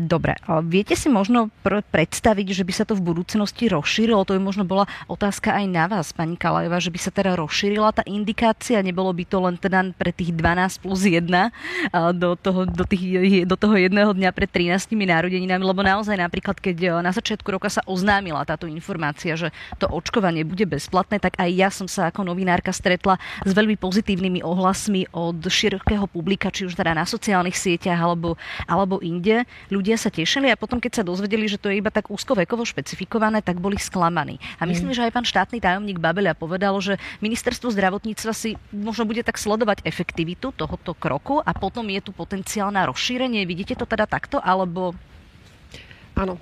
[0.00, 4.24] Dobre, a viete si možno pr- predstaviť, že by sa to v budúcnosti rozšírilo?
[4.24, 7.92] To by možno bola otázka aj na vás, pani Kalajová, že by sa teda rozšírila
[7.92, 11.28] tá indikácia, nebolo by to len teda pre tých 12 plus 1
[12.16, 16.76] do toho, do, tých, do toho jedného dňa pred 13 narodeninami, lebo naozaj napríklad, keď
[16.80, 21.50] e, na začiatku roka sa oznámila táto informácia, že to očkovanie bude bezplatné, tak aj
[21.52, 26.72] ja som sa ako novinárka stretla s veľmi pozitívnymi ohlasmi od širokého publika, či už
[26.72, 29.44] teda na sociálnych sieťach alebo, alebo inde.
[29.68, 32.62] Ľudia ľudia sa tešili a potom, keď sa dozvedeli, že to je iba tak úzkovekovo
[32.62, 34.38] špecifikované, tak boli sklamaní.
[34.62, 34.96] A myslím, mm.
[35.02, 39.82] že aj pán štátny tajomník Babeľa povedal, že ministerstvo zdravotníctva si možno bude tak sledovať
[39.82, 43.42] efektivitu tohoto kroku a potom je tu potenciál na rozšírenie.
[43.50, 44.94] Vidíte to teda takto, alebo...
[46.14, 46.38] Áno,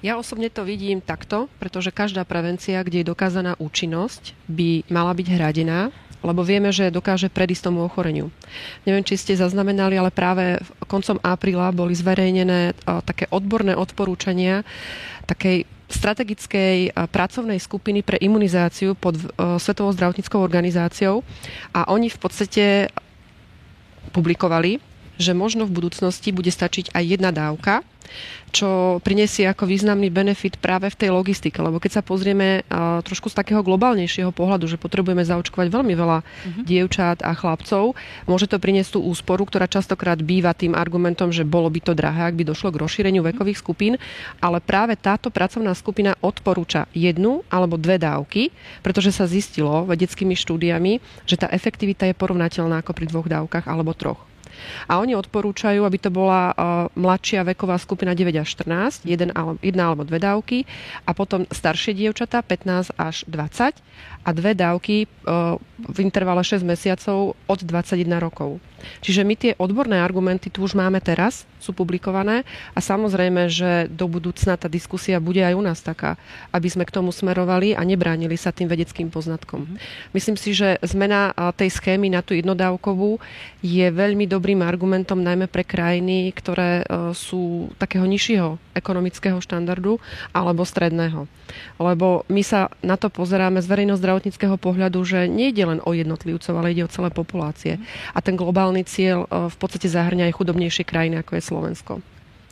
[0.00, 5.26] ja osobne to vidím takto, pretože každá prevencia, kde je dokázaná účinnosť, by mala byť
[5.36, 5.92] hradená
[6.26, 8.34] lebo vieme, že dokáže predísť tomu ochoreniu.
[8.82, 10.58] Neviem, či ste zaznamenali, ale práve
[10.90, 12.74] koncom apríla boli zverejnené
[13.06, 14.66] také odborné odporúčania
[15.30, 19.14] takej strategickej pracovnej skupiny pre imunizáciu pod
[19.62, 21.22] Svetovou zdravotníckou organizáciou
[21.70, 22.64] a oni v podstate
[24.10, 24.82] publikovali,
[25.16, 27.86] že možno v budúcnosti bude stačiť aj jedna dávka,
[28.54, 31.60] čo prinesie ako významný benefit práve v tej logistike.
[31.60, 32.64] Lebo keď sa pozrieme
[33.04, 36.62] trošku z takého globálnejšieho pohľadu, že potrebujeme zaočkovať veľmi veľa uh-huh.
[36.64, 37.92] dievčat a chlapcov,
[38.24, 42.32] môže to priniesť tú úsporu, ktorá častokrát býva tým argumentom, že bolo by to drahé,
[42.32, 43.28] ak by došlo k rozšíreniu mhm.
[43.34, 43.94] vekových skupín,
[44.40, 48.48] ale práve táto pracovná skupina odporúča jednu alebo dve dávky,
[48.80, 53.92] pretože sa zistilo vedeckými štúdiami, že tá efektivita je porovnateľná ako pri dvoch dávkach alebo
[53.92, 54.35] troch.
[54.90, 56.54] A oni odporúčajú, aby to bola uh,
[56.96, 60.58] mladšia veková skupina 9 až 14, jeden, jedna alebo dve dávky,
[61.06, 63.78] a potom staršie dievčatá 15 až 20
[64.26, 68.58] a dve dávky uh, v intervale 6 mesiacov od 21 rokov.
[69.00, 74.06] Čiže my tie odborné argumenty tu už máme teraz, sú publikované a samozrejme, že do
[74.06, 76.14] budúcna tá diskusia bude aj u nás taká,
[76.54, 79.66] aby sme k tomu smerovali a nebránili sa tým vedeckým poznatkom.
[79.66, 79.78] Mm-hmm.
[80.14, 83.18] Myslím si, že zmena tej schémy na tú jednodávkovú
[83.64, 89.98] je veľmi dobrým argumentom najmä pre krajiny, ktoré e, sú takého nižšieho ekonomického štandardu
[90.30, 91.26] alebo stredného.
[91.78, 93.66] Lebo my sa na to pozeráme z
[94.16, 97.76] verejno-zdravotníckého pohľadu, že nejde len o jednotlivcov, ale ide o celé populácie.
[98.16, 101.92] A ten globálny cieľ e, v podstate zahrňa aj chudobnejšie krajiny, ako je Slovensko.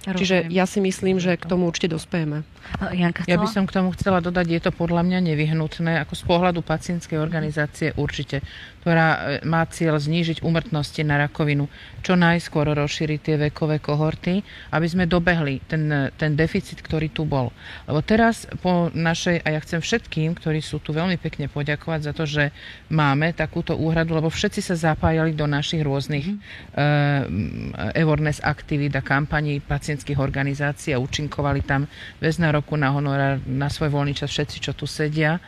[0.04, 0.20] Rozumiem.
[0.20, 2.44] Čiže ja si myslím, že k tomu určite dospejeme.
[2.92, 6.22] Janka, ja by som k tomu chcela dodať, je to podľa mňa nevyhnutné, ako z
[6.28, 8.44] pohľadu pacientskej organizácie určite
[8.84, 11.72] ktorá e, má cieľ znížiť umrtnosti na rakovinu,
[12.04, 14.44] čo najskôr rozšíriť tie vekové kohorty,
[14.76, 17.48] aby sme dobehli ten, e, ten deficit, ktorý tu bol.
[17.88, 22.12] Lebo teraz po našej, a ja chcem všetkým, ktorí sú tu veľmi pekne poďakovať za
[22.12, 22.52] to, že
[22.92, 28.04] máme takúto úhradu, lebo všetci sa zapájali do našich rôznych mm-hmm.
[28.04, 31.88] uh, aktivít a kampaní pacientských organizácií a účinkovali tam
[32.20, 35.40] bez nároku na honorár, na svoj voľný čas všetci, čo tu sedia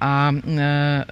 [0.00, 0.36] a e,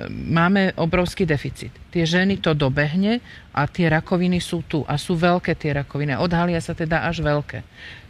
[0.09, 1.69] máme obrovský deficit.
[1.93, 3.21] Tie ženy to dobehne
[3.53, 6.17] a tie rakoviny sú tu a sú veľké tie rakoviny.
[6.17, 7.61] Odhalia sa teda až veľké.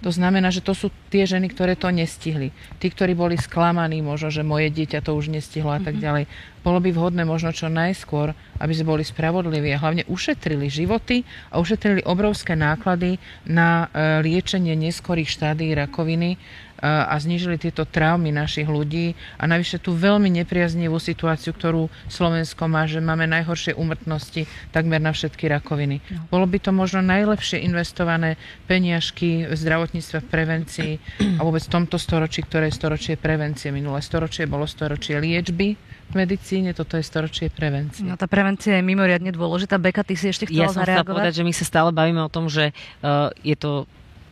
[0.06, 2.54] To znamená, že to sú tie ženy, ktoré to nestihli.
[2.78, 6.02] Tí, ktorí boli sklamaní, možno, že moje dieťa to už nestihlo a tak mhm.
[6.02, 6.24] ďalej.
[6.62, 8.30] Bolo by vhodné možno čo najskôr,
[8.62, 13.18] aby sme boli spravodliví a hlavne ušetrili životy a ušetrili obrovské náklady
[13.50, 16.38] na e, liečenie neskorých štádií rakoviny
[16.82, 22.86] a znížili tieto traumy našich ľudí a navyše tú veľmi nepriaznivú situáciu, ktorú Slovensko má,
[22.86, 25.98] že máme najhoršie umrtnosti takmer na všetky rakoviny.
[26.10, 26.30] No.
[26.30, 28.38] Bolo by to možno najlepšie investované
[28.70, 30.92] peniažky v zdravotníctve, v prevencii
[31.38, 33.74] a vôbec v tomto storočí, ktoré je storočie prevencie.
[33.74, 35.74] Minulé storočie bolo storočie liečby,
[36.08, 38.00] v medicíne, toto je storočie prevencie.
[38.00, 39.76] No tá prevencia je mimoriadne dôležitá.
[39.76, 41.12] Beka, ty si ešte chcela ja som zareagovať?
[41.12, 42.72] povedať, že my sa stále bavíme o tom, že
[43.04, 43.84] uh, je to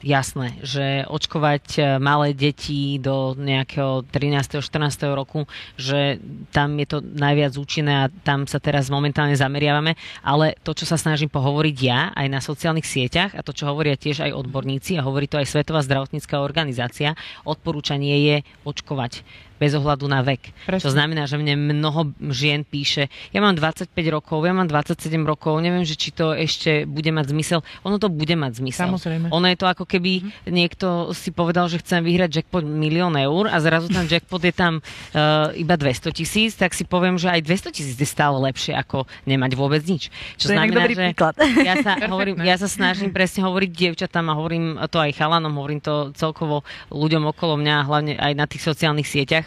[0.07, 4.63] jasné, že očkovať e, malé deti do nejakého 13.
[4.63, 5.11] 14.
[5.11, 6.23] roku, že
[6.55, 10.95] tam je to najviac účinné a tam sa teraz momentálne zameriavame, ale to, čo sa
[10.95, 15.05] snažím pohovoriť ja aj na sociálnych sieťach a to, čo hovoria tiež aj odborníci a
[15.05, 20.53] hovorí to aj Svetová zdravotnícká organizácia, odporúčanie je očkovať bez ohľadu na vek.
[20.69, 20.85] Presne.
[20.85, 25.59] To znamená, že mne mnoho žien píše, ja mám 25 rokov, ja mám 27 rokov,
[25.65, 27.61] neviem, že či to ešte bude mať zmysel.
[27.85, 28.93] Ono to bude mať zmysel.
[28.93, 29.33] Samozrejme.
[29.33, 30.53] Ono je to ako keby mm-hmm.
[30.53, 34.79] niekto si povedal, že chcem vyhrať jackpot milión eur a zrazu ten jackpot je tam
[34.81, 39.09] uh, iba 200 tisíc, tak si poviem, že aj 200 tisíc je stále lepšie ako
[39.25, 40.13] nemať vôbec nič.
[40.37, 41.35] Čo to znamená, že príklad.
[41.65, 45.81] ja sa, hovorím, ja sa snažím presne hovoriť dievčatám a hovorím to aj chalanom, hovorím
[45.81, 49.46] to celkovo ľuďom okolo mňa, hlavne aj na tých sociálnych sieťach,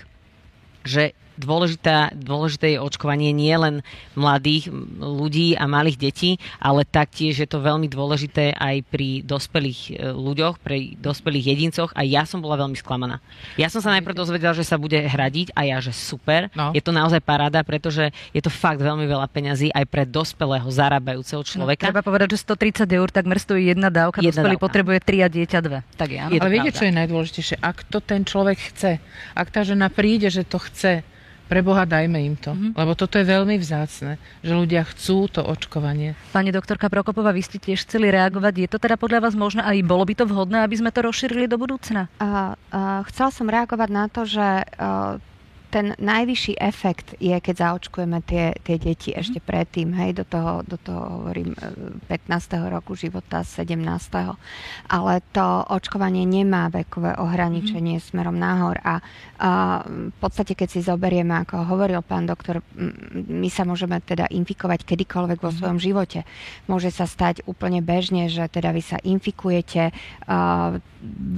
[0.86, 3.80] že dôležitá, dôležité je očkovanie nie len
[4.14, 4.68] mladých
[5.00, 10.60] ľudí a malých detí, ale taktiež je to veľmi dôležité aj pri dospelých e, ľuďoch,
[10.60, 13.24] pri dospelých jedincoch a ja som bola veľmi sklamaná.
[13.56, 16.52] Ja som sa najprv dozvedela, že sa bude hradiť a ja, že super.
[16.52, 16.76] No.
[16.76, 21.42] Je to naozaj paráda, pretože je to fakt veľmi veľa peňazí aj pre dospelého zarábajúceho
[21.42, 21.88] no, človeka.
[21.88, 24.66] No, treba povedať, že 130 eur takmer stojí jedna dávka, jedna dospelý dávka.
[24.68, 25.96] potrebuje 3 a dieťa 2.
[25.96, 26.32] Tak je, áno.
[26.36, 27.56] Ale viete, čo je najdôležitejšie?
[27.64, 29.00] Ak to ten človek chce,
[29.38, 31.06] ak tá žena príde, že to chce,
[31.50, 32.78] pre Boha dajme im to, mm-hmm.
[32.78, 36.14] lebo toto je veľmi vzácne, že ľudia chcú to očkovanie.
[36.30, 38.54] Pani doktorka Prokopová, vy ste tiež chceli reagovať.
[38.54, 41.50] Je to teda podľa vás možné a bolo by to vhodné, aby sme to rozšírili
[41.50, 42.06] do budúcna?
[42.22, 45.18] Uh, uh, chcela som reagovať na to, že uh,
[45.70, 49.22] ten najvyšší efekt je, keď zaočkujeme tie, tie deti mm-hmm.
[49.22, 51.54] ešte predtým, hej, do toho, do toho hovorím
[52.10, 52.10] 15.
[52.10, 53.78] E, roku života, 17.
[54.90, 58.10] Ale to očkovanie nemá vekové ohraničenie mm-hmm.
[58.10, 58.98] smerom nahor a,
[59.38, 59.50] a
[59.86, 62.66] v podstate, keď si zoberieme, ako hovoril pán doktor,
[63.30, 65.60] my sa môžeme teda infikovať kedykoľvek vo mm-hmm.
[65.62, 66.26] svojom živote.
[66.66, 69.94] Môže sa stať úplne bežne, že teda vy sa infikujete,
[70.26, 70.74] a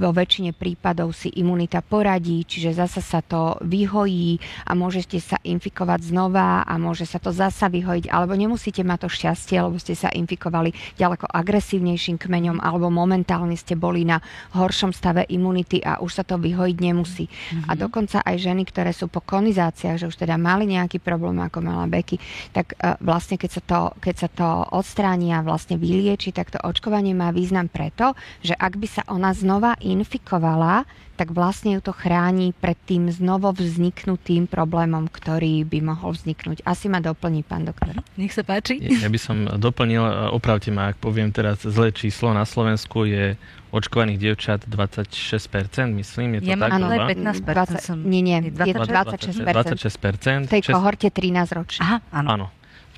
[0.00, 4.21] vo väčšine prípadov si imunita poradí, čiže zasa sa to vyhojí
[4.66, 9.08] a môžete sa infikovať znova a môže sa to zasa vyhojiť, alebo nemusíte mať to
[9.10, 14.22] šťastie, lebo ste sa infikovali ďaleko agresívnejším kmeňom, alebo momentálne ste boli na
[14.54, 17.26] horšom stave imunity a už sa to vyhojiť nemusí.
[17.28, 17.68] Mm-hmm.
[17.68, 21.58] A dokonca aj ženy, ktoré sú po konizáciách, že už teda mali nejaký problém, ako
[21.64, 22.16] mala Beky,
[22.54, 26.58] tak uh, vlastne keď sa to, keď sa to odstráni a vlastne vylieči, tak to
[26.62, 30.84] očkovanie má význam preto, že ak by sa ona znova infikovala,
[31.22, 36.66] tak vlastne ju to chráni pred tým znovu vzniknutým problémom, ktorý by mohol vzniknúť.
[36.66, 37.94] Asi ma doplní pán doktor.
[38.18, 38.82] Nech sa páči.
[38.82, 40.02] Ja by som doplnil,
[40.34, 43.38] opravte ma, ak poviem teraz zlé číslo, na Slovensku je
[43.70, 46.74] očkovaných dievčat 26%, myslím, je to ja tak?
[46.74, 47.38] Áno, 15%.
[47.38, 49.46] 20, som, nie, nie, 26%.
[49.46, 50.50] 26%.
[50.50, 50.50] 26%.
[50.50, 51.86] V tej kohorte 13 ročných.
[51.86, 52.28] Aha, áno.
[52.34, 52.46] áno.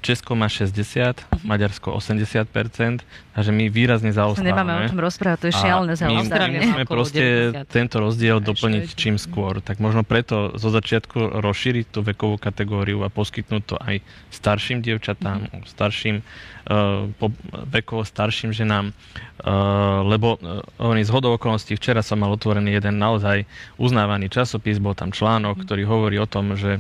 [0.05, 3.01] Česko má 60, Maďarsko 80%,
[3.33, 4.53] takže my výrazne zaostávame.
[4.53, 6.61] Nemáme o tom rozprávať, to je šialené zaostávanie.
[6.61, 7.25] My musíme proste
[7.73, 9.65] tento rozdiel doplniť čím skôr.
[9.65, 15.49] Tak možno preto zo začiatku rozšíriť tú vekovú kategóriu a poskytnúť to aj starším dievčatám,
[15.49, 15.73] mm-hmm.
[15.73, 17.33] starším uh, po,
[17.73, 23.01] vekovo starším ženám, uh, lebo uh, oni z hodou okolností, včera som mal otvorený jeden
[23.01, 23.49] naozaj
[23.81, 25.65] uznávaný časopis, bol tam článok, mm-hmm.
[25.65, 26.77] ktorý hovorí o tom, že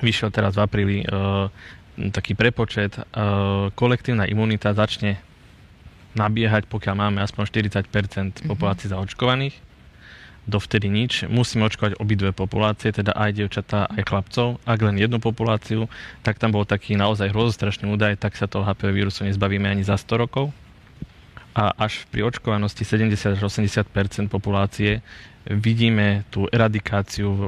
[0.00, 1.52] vyšiel teraz v apríli uh,
[1.96, 3.02] taký prepočet, e,
[3.72, 5.16] kolektívna imunita začne
[6.16, 8.48] nabiehať, pokiaľ máme aspoň 40% mhm.
[8.48, 9.56] populácií zaočkovaných.
[10.46, 11.26] Dovtedy nič.
[11.26, 14.62] Musíme očkovať obidve populácie, teda aj dievčatá, aj chlapcov.
[14.62, 15.90] Ak len jednu populáciu,
[16.22, 19.98] tak tam bol taký naozaj hrozostrašný údaj, tak sa toho HPV vírusu nezbavíme ani za
[19.98, 20.54] 100 rokov.
[21.50, 25.02] A až pri očkovanosti 70 až 80% populácie
[25.50, 27.42] vidíme tú eradikáciu v,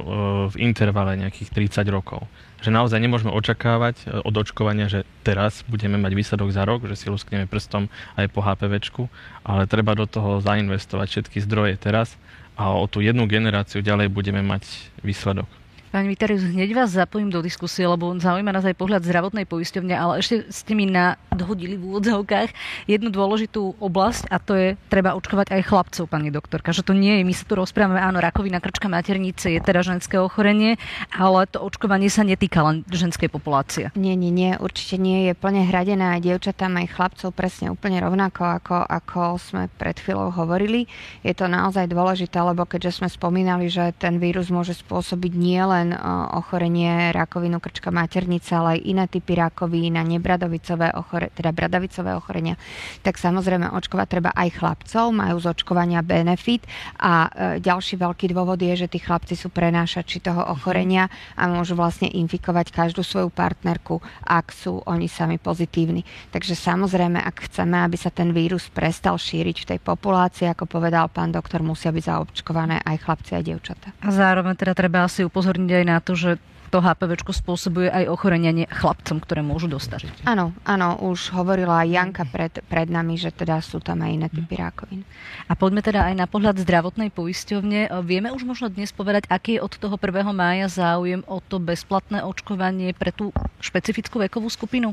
[0.50, 2.26] v intervale nejakých 30 rokov
[2.58, 6.98] že naozaj nemôžeme očakávať e, od očkovania, že teraz budeme mať výsledok za rok, že
[6.98, 9.02] si luskneme prstom aj po HPVčku,
[9.46, 12.14] ale treba do toho zainvestovať všetky zdroje teraz
[12.58, 14.66] a o tú jednu generáciu ďalej budeme mať
[15.06, 15.57] výsledok.
[15.88, 20.20] Pani Vitarius, hneď vás zapojím do diskusie, lebo zaujíma nás aj pohľad zdravotnej poisťovne, ale
[20.20, 22.52] ešte ste mi nadhodili v úvodzovkách
[22.84, 26.76] jednu dôležitú oblasť a to je treba očkovať aj chlapcov, pani doktorka.
[26.76, 30.20] Že to nie je, my sa tu rozprávame, áno, rakovina krčka maternice je teda ženské
[30.20, 30.76] ochorenie,
[31.08, 33.88] ale to očkovanie sa netýka len ženskej populácie.
[33.96, 38.44] Nie, nie, nie, určite nie je plne hradená aj dievčatám, aj chlapcov presne úplne rovnako,
[38.60, 40.84] ako, ako sme pred chvíľou hovorili.
[41.24, 45.94] Je to naozaj dôležité, lebo keďže sme spomínali, že ten vírus môže spôsobiť nielen len
[46.34, 52.58] ochorenie rakovinu krčka maternice, ale aj iné typy rakovín a nebradovicové ochore, teda bradavicové ochorenia,
[53.06, 56.66] tak samozrejme očkovať treba aj chlapcov, majú z očkovania benefit
[56.98, 60.50] a e, ďalší veľký dôvod je, že tí chlapci sú prenášači toho mhm.
[60.50, 61.04] ochorenia
[61.38, 66.02] a môžu vlastne infikovať každú svoju partnerku, ak sú oni sami pozitívni.
[66.34, 71.06] Takže samozrejme, ak chceme, aby sa ten vírus prestal šíriť v tej populácii, ako povedal
[71.12, 73.92] pán doktor, musia byť zaočkované aj chlapci a dievčatá.
[74.02, 76.30] A zároveň teda treba asi upozorniť aj na to, že
[76.68, 80.04] to HPV spôsobuje aj ochorenie chlapcom, ktoré môžu dostať.
[80.28, 84.28] Áno, áno, už hovorila aj Janka pred, pred nami, že teda sú tam aj iné
[84.28, 85.02] typy rákovín.
[85.48, 87.88] A poďme teda aj na pohľad zdravotnej poisťovne.
[88.04, 90.28] Vieme už možno dnes povedať, aký je od toho 1.
[90.36, 93.32] mája záujem o to bezplatné očkovanie pre tú
[93.64, 94.92] špecifickú vekovú skupinu?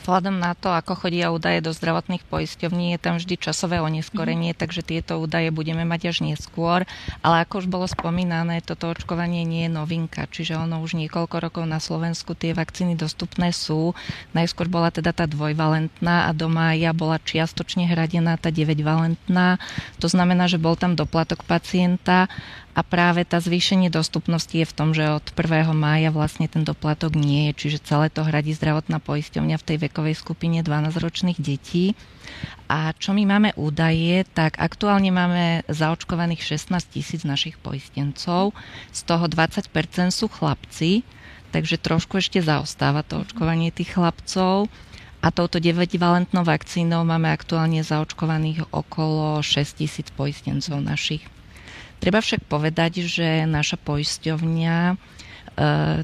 [0.00, 4.58] Vzhľadom na to, ako chodia údaje do zdravotných poisťovní, je tam vždy časové oneskorenie, mm.
[4.58, 6.88] takže tieto údaje budeme mať až neskôr.
[7.20, 11.64] Ale ako už bolo spomínané, toto očkovanie nie je novinka, čiže ono už niekoľko rokov
[11.68, 13.92] na Slovensku tie vakcíny dostupné sú.
[14.32, 19.60] Najskôr bola teda tá dvojvalentná a do mája bola čiastočne hradená tá 9-valentná.
[20.00, 22.32] To znamená, že bol tam doplatok pacienta
[22.80, 25.68] a práve tá zvýšenie dostupnosti je v tom, že od 1.
[25.76, 30.16] mája vlastne ten doplatok nie je, čiže celé to hradí zdravotná poisťovňa v tej vekovej
[30.16, 31.92] skupine 12-ročných detí.
[32.72, 38.56] A čo my máme údaje, tak aktuálne máme zaočkovaných 16 tisíc našich poistencov,
[38.88, 39.68] z toho 20%
[40.08, 41.04] sú chlapci,
[41.52, 44.72] takže trošku ešte zaostáva to očkovanie tých chlapcov.
[45.20, 51.28] A touto 9-valentnou vakcínou máme aktuálne zaočkovaných okolo 6 tisíc poistencov našich.
[52.00, 54.76] Treba však povedať, že naša poisťovňa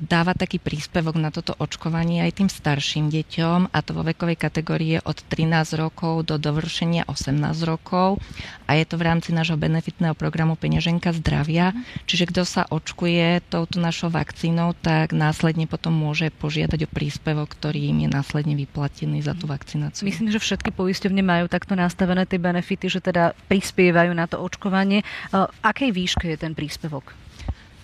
[0.04, 5.00] dáva taký príspevok na toto očkovanie aj tým starším deťom a to vo vekovej kategórii
[5.00, 8.20] od 13 rokov do dovršenia 18 rokov
[8.68, 11.72] a je to v rámci nášho benefitného programu Peňaženka zdravia.
[12.04, 17.96] Čiže kto sa očkuje touto našou vakcínou, tak následne potom môže požiadať o príspevok, ktorý
[17.96, 20.04] im je následne vyplatený za tú vakcináciu.
[20.04, 25.00] Myslím, že všetky poisťovne majú takto nastavené tie benefity, že teda prispievajú na to očkovanie.
[25.32, 27.25] V akej výške je ten príspevok?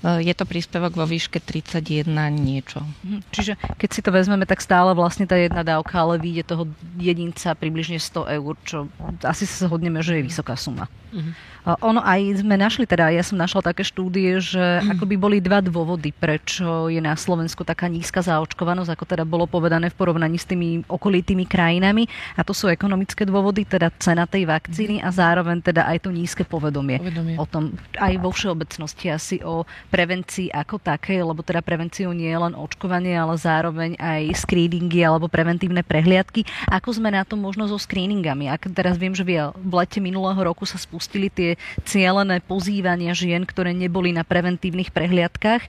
[0.03, 2.83] Je to príspevok vo výške 31 niečo.
[3.07, 3.19] Mhm.
[3.31, 6.65] Čiže keď si to vezmeme, tak stále vlastne tá jedna dávka, ale vyjde toho
[6.99, 8.91] jedinca približne 100 eur, čo
[9.23, 10.91] asi sa zhodneme, že je vysoká suma.
[11.12, 11.33] Uh-huh.
[11.62, 15.62] Ono aj sme našli, teda ja som našla také štúdie, že ako by boli dva
[15.62, 20.46] dôvody, prečo je na Slovensku taká nízka zaočkovanosť, ako teda bolo povedané v porovnaní s
[20.51, 22.11] tými okolitými krajinami.
[22.35, 26.42] A to sú ekonomické dôvody, teda cena tej vakcíny a zároveň teda aj to nízke
[26.42, 27.38] povedomie, povedomie.
[27.38, 29.62] o tom, aj vo všeobecnosti asi o
[29.94, 35.31] prevencii ako takej, lebo teda prevenciou nie je len očkovanie, ale zároveň aj screeningy alebo
[35.31, 36.42] preventívne prehliadky.
[36.67, 38.50] Ako sme na to možno so screeningami?
[38.50, 43.77] Ak teraz viem, že v lete minulého roku sa spustili tie cieľené pozývania žien, ktoré
[43.77, 45.63] neboli na preventívnych prehliadkách.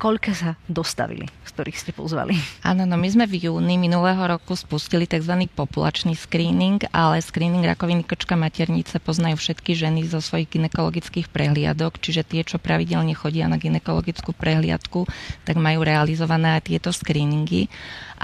[0.00, 2.32] Koľko sa dostavili, z ktorých ste pozvali?
[2.64, 5.44] Áno, no my sme v júni minulého roku spustili tzv.
[5.52, 12.24] populačný screening, ale screening rakoviny krčka maternice poznajú všetky ženy zo svojich ginekologických prehliadok, čiže
[12.24, 15.04] tie, čo pravidelne chodia na ginekologickú prehliadku,
[15.44, 17.68] tak majú realizované aj tieto screeningy.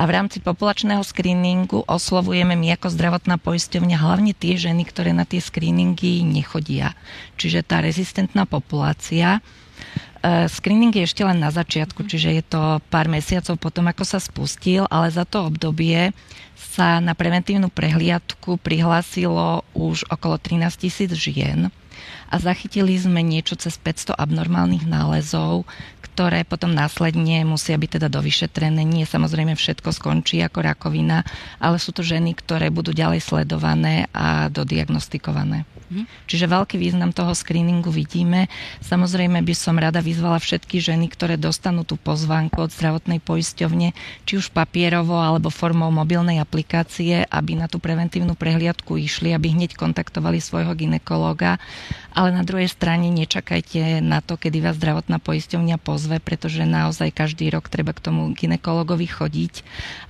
[0.00, 5.28] A v rámci populačného screeningu oslovujeme my ako zdravotná poisťovňa hlavne tie ženy, ktoré na
[5.28, 6.96] tie screeningy nechodia.
[7.36, 9.44] Čiže tá rezistentná populácia,
[10.50, 12.08] screening je ešte len na začiatku, mhm.
[12.08, 16.10] čiže je to pár mesiacov potom, ako sa spustil, ale za to obdobie
[16.56, 21.72] sa na preventívnu prehliadku prihlásilo už okolo 13 tisíc žien
[22.28, 25.64] a zachytili sme niečo cez 500 abnormálnych nálezov,
[26.02, 28.82] ktoré potom následne musia byť teda dovyšetrené.
[28.82, 31.22] Nie samozrejme všetko skončí ako rakovina,
[31.60, 35.68] ale sú to ženy, ktoré budú ďalej sledované a dodiagnostikované.
[35.86, 36.04] Mhm.
[36.26, 38.50] Čiže veľký význam toho screeningu vidíme.
[38.82, 43.94] Samozrejme by som rada vyzvala všetky ženy, ktoré dostanú tú pozvánku od zdravotnej poisťovne,
[44.26, 49.78] či už papierovo alebo formou mobilnej aplikácie, aby na tú preventívnu prehliadku išli, aby hneď
[49.78, 51.62] kontaktovali svojho ginekológa.
[52.16, 57.52] Ale na druhej strane nečakajte na to, kedy vás zdravotná poisťovňa pozve, pretože naozaj každý
[57.52, 59.60] rok treba k tomu ginekologovi chodiť.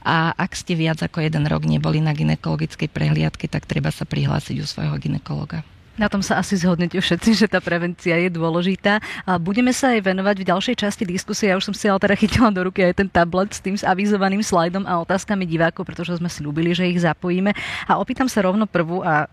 [0.06, 4.56] A ak ste viac ako jeden rok neboli na ginekologickej prehliadke, tak treba sa prihlásiť
[4.62, 5.66] u svojho ginekologa.
[5.96, 9.00] Na tom sa asi zhodnete všetci, že tá prevencia je dôležitá.
[9.24, 11.48] A budeme sa aj venovať v ďalšej časti diskusie.
[11.48, 14.44] Ja už som si ale teda chytila do ruky aj ten tablet s tým avizovaným
[14.44, 17.56] slajdom a otázkami divákov, pretože sme si ľúbili, že ich zapojíme.
[17.88, 19.26] A opýtam sa rovno prvú a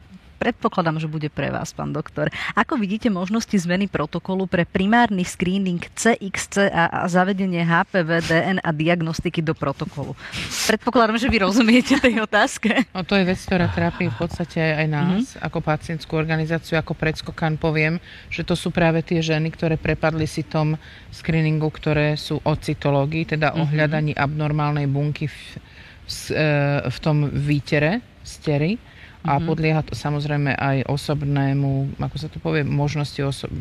[0.43, 2.27] predpokladám, že bude pre vás, pán doktor.
[2.51, 9.39] Ako vidíte možnosti zmeny protokolu pre primárny screening CXC a zavedenie HPV, DN a diagnostiky
[9.39, 10.19] do protokolu?
[10.67, 12.83] Predpokladám, že vy rozumiete tej otázke.
[12.91, 15.47] No to je vec, ktorá trápi v podstate aj nás, mm-hmm.
[15.47, 20.43] ako pacientskú organizáciu, ako predskokan poviem, že to sú práve tie ženy, ktoré prepadli si
[20.43, 20.75] tom
[21.15, 23.63] screeningu, ktoré sú o cytológii, teda mm-hmm.
[23.63, 23.71] o mhm.
[23.71, 25.39] hľadaní abnormálnej bunky v,
[26.03, 26.47] v, e,
[26.91, 28.75] v tom výtere, stery
[29.23, 29.47] a mm-hmm.
[29.47, 33.51] podlieha to samozrejme aj osobnému, ako sa to povie, možnosti oso-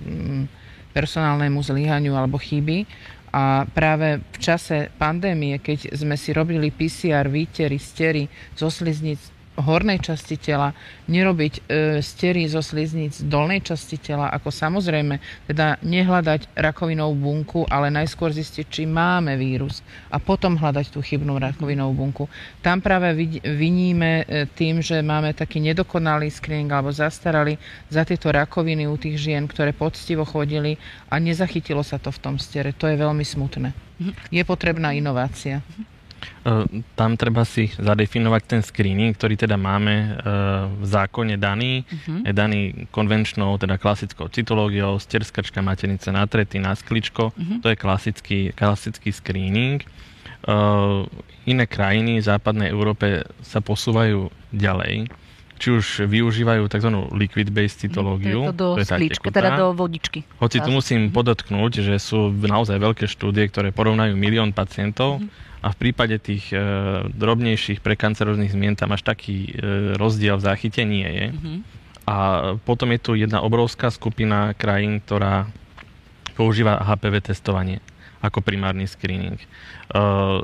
[0.92, 2.84] personálnemu zlyhaniu alebo chyby.
[3.32, 9.16] A práve v čase pandémie, keď sme si robili PCR, výtery, stery zo sliznic
[9.60, 10.72] hornej časti tela,
[11.12, 11.60] nerobiť e,
[12.00, 18.66] stery zo sliznic dolnej časti tela, ako samozrejme, teda nehľadať rakovinovú bunku, ale najskôr zistiť,
[18.72, 22.24] či máme vírus a potom hľadať tú chybnú rakovinovú bunku.
[22.64, 23.12] Tam práve
[23.44, 27.60] viníme e, tým, že máme taký nedokonalý screening alebo zastarali
[27.92, 30.80] za tieto rakoviny u tých žien, ktoré poctivo chodili
[31.12, 32.72] a nezachytilo sa to v tom stere.
[32.80, 33.76] To je veľmi smutné.
[34.00, 34.12] Mhm.
[34.32, 35.60] Je potrebná inovácia.
[36.22, 36.82] Mhm.
[36.82, 40.08] E, tam treba si zadefinovať ten screening, ktorý teda máme e,
[40.80, 41.82] v zákone daný.
[41.82, 42.26] Uh-huh.
[42.26, 42.60] Je daný
[42.94, 47.30] konvenčnou, teda klasickou cytológiou, sterskrčka, maternice na trety, na skličko.
[47.34, 47.58] Uh-huh.
[47.62, 49.82] To je klasický, klasický screening.
[50.42, 51.06] Uh,
[51.46, 55.06] iné krajiny v západnej Európe sa posúvajú ďalej
[55.62, 56.90] či už využívajú tzv.
[57.14, 58.50] liquid-based cytológiu.
[58.50, 60.26] To je to do to je sklíčka, teda do vodičky.
[60.42, 65.70] Hoci tu musím podotknúť, že sú naozaj veľké štúdie, ktoré porovnajú milión pacientov mm-hmm a
[65.70, 66.58] v prípade tých e,
[67.06, 71.26] drobnejších prekanceróznych zmien tam až taký e, rozdiel v záchyte nie je.
[71.30, 71.58] Mm-hmm.
[72.02, 72.16] A
[72.66, 75.46] potom je tu jedna obrovská skupina krajín, ktorá
[76.34, 77.78] používa HPV testovanie
[78.22, 79.38] ako primárny screening.
[79.38, 79.46] E,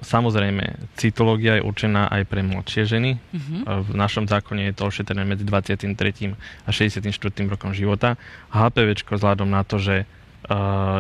[0.03, 3.19] samozrejme, cytológia je určená aj pre mladšie ženy.
[3.19, 3.61] Mm-hmm.
[3.63, 6.35] E, v našom zákone je to ošetrené medzi 23.
[6.67, 7.11] a 64.
[7.47, 8.19] rokom života.
[8.51, 10.11] HPV vzhľadom na to, že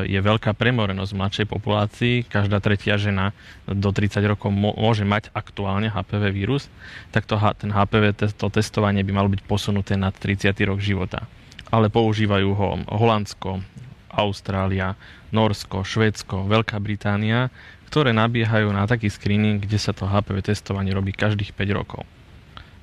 [0.05, 2.17] je veľká premorenosť v mladšej populácii.
[2.29, 3.33] Každá tretia žena
[3.65, 6.69] do 30 rokov môže mať aktuálne HPV vírus,
[7.17, 10.53] tak to, ten HPV to testovanie by malo byť posunuté nad 30.
[10.69, 11.25] rok života.
[11.73, 13.65] Ale používajú ho Holandsko,
[14.13, 14.97] Austrália,
[15.33, 17.53] Norsko, Švédsko, Veľká Británia,
[17.89, 22.05] ktoré nabiehajú na taký screening, kde sa to HPV testovanie robí každých 5 rokov.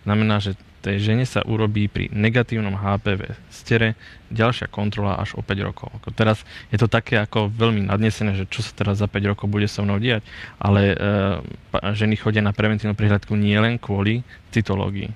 [0.05, 3.97] Znamená, že tej žene sa urobí pri negatívnom HPV stere
[4.29, 5.89] ďalšia kontrola až o 5 rokov.
[5.97, 9.49] Ako teraz je to také ako veľmi nadnesené, že čo sa teraz za 5 rokov
[9.49, 10.21] bude so mnou diať,
[10.61, 10.95] ale e,
[11.97, 14.21] ženy chodia na preventívnu prihľadku nie len kvôli
[14.53, 15.09] cytológii.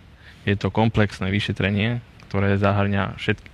[0.49, 3.49] Je to komplexné vyšetrenie, ktoré zahrňa všetky,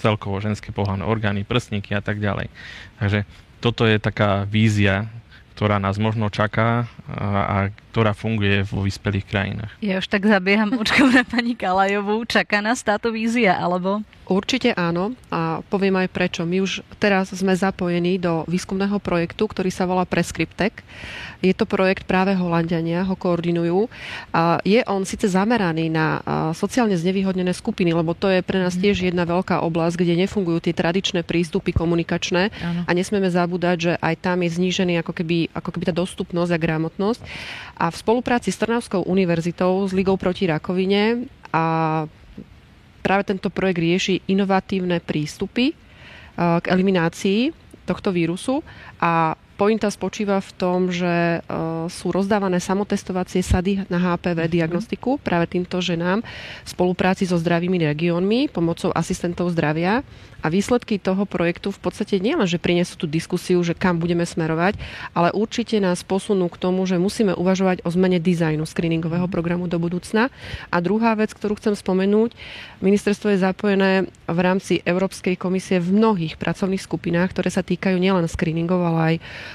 [0.00, 2.48] celkovo ženské pohľadné orgány, prstníky a tak ďalej.
[2.96, 3.28] Takže
[3.60, 5.10] toto je taká vízia
[5.58, 7.56] ktorá nás možno čaká a, a
[7.90, 9.74] ktorá funguje vo vyspelých krajinách.
[9.82, 12.22] Ja už tak zabieham očkom na pani Kalajovú.
[12.30, 14.06] Čaká nás táto vízia, alebo?
[14.28, 16.44] Určite áno a poviem aj prečo.
[16.44, 20.84] My už teraz sme zapojení do výskumného projektu, ktorý sa volá Prescriptec.
[21.40, 23.88] Je to projekt práve Holandiania, ho koordinujú.
[24.36, 26.20] A je on síce zameraný na
[26.52, 28.82] sociálne znevýhodnené skupiny, lebo to je pre nás mhm.
[28.84, 32.80] tiež jedna veľká oblasť, kde nefungujú tie tradičné prístupy komunikačné áno.
[32.84, 36.58] a nesmieme zabúdať, že aj tam je znížený ako keby, ako keby tá dostupnosť a
[36.60, 37.20] gramotnosť.
[37.80, 42.04] A v spolupráci s Trnavskou univerzitou, s Ligou proti rakovine a
[43.08, 45.72] práve tento projekt rieši inovatívne prístupy
[46.36, 47.56] k eliminácii
[47.88, 48.60] tohto vírusu
[49.00, 54.52] a Pointa spočíva v tom, že uh, sú rozdávané samotestovacie sady na HPV mhm.
[54.54, 56.22] diagnostiku práve týmto ženám
[56.62, 60.06] v spolupráci so zdravými regiónmi pomocou asistentov zdravia.
[60.38, 64.78] A výsledky toho projektu v podstate nielen, že prinesú tú diskusiu, že kam budeme smerovať,
[65.10, 69.34] ale určite nás posunú k tomu, že musíme uvažovať o zmene dizajnu screeningového mhm.
[69.34, 70.30] programu do budúcna.
[70.70, 72.38] A druhá vec, ktorú chcem spomenúť,
[72.78, 73.90] ministerstvo je zapojené
[74.30, 79.14] v rámci Európskej komisie v mnohých pracovných skupinách, ktoré sa týkajú nielen screeningov, ale aj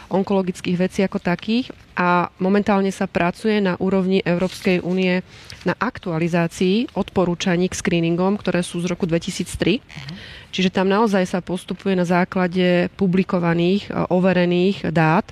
[0.10, 5.22] onkologických vecí ako takých a momentálne sa pracuje na úrovni Európskej únie
[5.64, 9.78] na aktualizácii odporúčaní k screeningom, ktoré sú z roku 2003.
[9.78, 10.16] Uh-huh.
[10.50, 15.26] Čiže tam naozaj sa postupuje na základe publikovaných, overených dát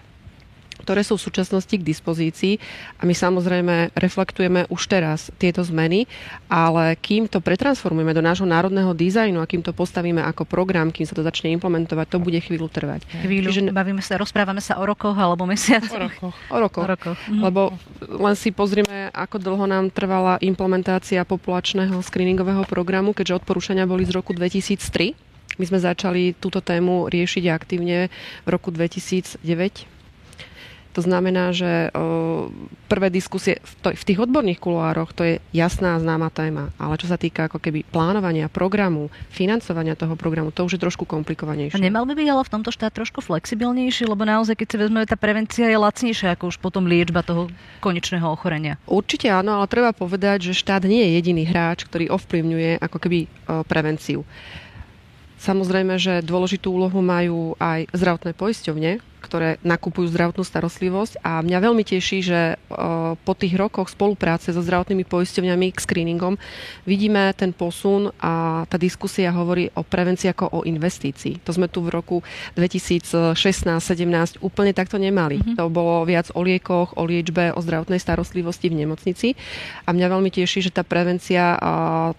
[0.81, 2.57] ktoré sú v súčasnosti k dispozícii
[2.97, 6.09] a my samozrejme reflektujeme už teraz tieto zmeny,
[6.49, 11.05] ale kým to pretransformujeme do nášho národného dizajnu a kým to postavíme ako program, kým
[11.05, 13.05] sa to začne implementovať, to bude chvíľu trvať.
[13.21, 13.71] Chvíľu, Čiže...
[13.71, 15.93] bavíme sa, rozprávame sa o rokoch alebo mesiacoch.
[15.93, 16.35] O rokoch.
[16.49, 16.83] O rokoch.
[16.83, 17.19] O rokoch.
[17.29, 17.41] Mhm.
[17.45, 17.61] Lebo
[18.01, 24.15] len si pozrime, ako dlho nám trvala implementácia populačného screeningového programu, keďže odporúčania boli z
[24.15, 25.13] roku 2003.
[25.59, 28.07] My sme začali túto tému riešiť aktívne
[28.43, 30.00] v roku 2009
[30.91, 31.87] to znamená, že
[32.91, 37.15] prvé diskusie v tých odborných kuloároch to je jasná a známa téma, ale čo sa
[37.15, 41.79] týka ako keby plánovania programu, financovania toho programu, to už je trošku komplikovanejšie.
[41.79, 45.07] A nemal by byť ale v tomto štát trošku flexibilnejší, lebo naozaj, keď si vezmeme,
[45.07, 47.47] tá prevencia je lacnejšia ako už potom liečba toho
[47.79, 48.75] konečného ochorenia.
[48.83, 53.19] Určite áno, ale treba povedať, že štát nie je jediný hráč, ktorý ovplyvňuje ako keby
[53.71, 54.27] prevenciu.
[55.41, 61.83] Samozrejme, že dôležitú úlohu majú aj zdravotné poisťovne, ktoré nakupujú zdravotnú starostlivosť a mňa veľmi
[61.85, 62.57] teší, že
[63.21, 66.41] po tých rokoch spolupráce so zdravotnými poisťovňami k screeningom
[66.89, 71.45] vidíme ten posun a tá diskusia hovorí o prevencii ako o investícii.
[71.45, 72.25] To sme tu v roku
[72.57, 75.37] 2016-17 úplne takto nemali.
[75.37, 75.55] Mm-hmm.
[75.61, 79.37] To bolo viac o liekoch, o liečbe, o zdravotnej starostlivosti v nemocnici
[79.85, 81.53] a mňa veľmi teší, že tá prevencia,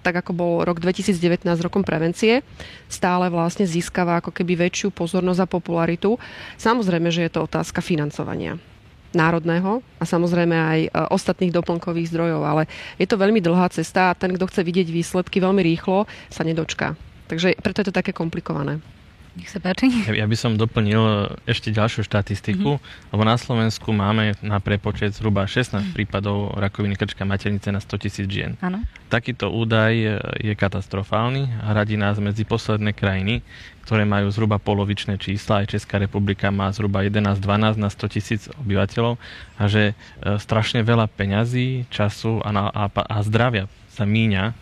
[0.06, 2.46] tak ako bol rok 2019 rokom prevencie,
[2.92, 6.20] stále vlastne získava ako keby väčšiu pozornosť a popularitu.
[6.60, 8.60] Samozrejme, Samozrejme, že je to otázka financovania
[9.16, 12.68] národného a samozrejme aj e, ostatných doplnkových zdrojov, ale
[13.00, 16.92] je to veľmi dlhá cesta a ten, kto chce vidieť výsledky veľmi rýchlo, sa nedočká.
[17.32, 18.84] Takže preto je to také komplikované.
[19.32, 19.88] Nech sa páči.
[20.04, 23.10] Ja, ja by som doplnil ešte ďalšiu štatistiku, mm-hmm.
[23.16, 25.96] lebo na Slovensku máme na prepočet zhruba 16 mm-hmm.
[25.96, 28.60] prípadov rakoviny krčka maternice na 100 tisíc žien.
[28.60, 28.84] Ano.
[29.08, 29.92] Takýto údaj
[30.36, 33.40] je katastrofálny a radí nás medzi posledné krajiny,
[33.88, 35.64] ktoré majú zhruba polovičné čísla.
[35.64, 39.16] Aj Česká republika má zhruba 11-12 na 100 tisíc obyvateľov
[39.56, 39.94] a že e,
[40.36, 43.64] strašne veľa peňazí, času a, na, a, a zdravia
[43.96, 44.52] sa míňa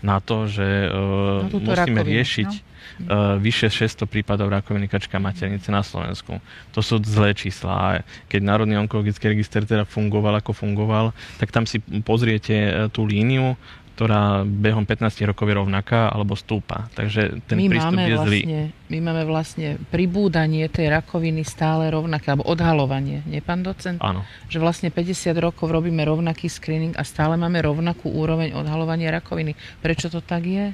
[0.00, 2.69] na to, že uh, musíme rakovinu, riešiť no?
[3.06, 6.42] Uh, vyše 600 prípadov rakoviny kačka maternice na Slovensku.
[6.74, 7.72] To sú zlé čísla.
[7.72, 7.88] A
[8.26, 13.54] keď Národný onkologický register teda fungoval ako fungoval, tak tam si pozriete uh, tú líniu
[14.00, 16.88] ktorá behom 15 rokov je rovnaká alebo stúpa.
[16.96, 18.40] Takže ten my prístup je zlý.
[18.40, 24.00] Vlastne, my máme vlastne pribúdanie tej rakoviny stále rovnaké, alebo odhalovanie, nie pán docent?
[24.00, 24.24] Áno.
[24.48, 29.52] Že vlastne 50 rokov robíme rovnaký screening a stále máme rovnakú úroveň odhalovania rakoviny.
[29.84, 30.72] Prečo to tak je?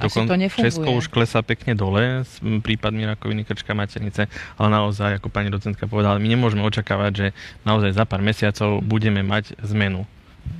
[0.00, 0.66] Asi to nefunguje.
[0.72, 5.84] Česko už klesá pekne dole s prípadmi rakoviny krčka maternice, ale naozaj, ako pani docentka
[5.84, 7.26] povedala, my nemôžeme očakávať, že
[7.68, 10.08] naozaj za pár mesiacov budeme mať zmenu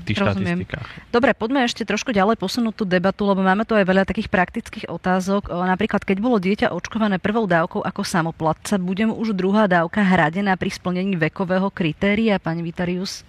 [0.05, 0.61] tých Rozumiem.
[0.65, 0.89] štatistikách.
[1.09, 4.87] Dobre, poďme ešte trošku ďalej posunúť tú debatu, lebo máme tu aj veľa takých praktických
[4.93, 5.49] otázok.
[5.51, 10.55] Napríklad, keď bolo dieťa očkované prvou dávkou ako samoplatca, bude mu už druhá dávka hradená
[10.61, 13.25] pri splnení vekového kritéria, pani Vitarius?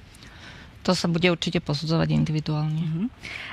[0.82, 2.82] To sa bude určite posudzovať individuálne.
[2.82, 3.06] Uh-huh.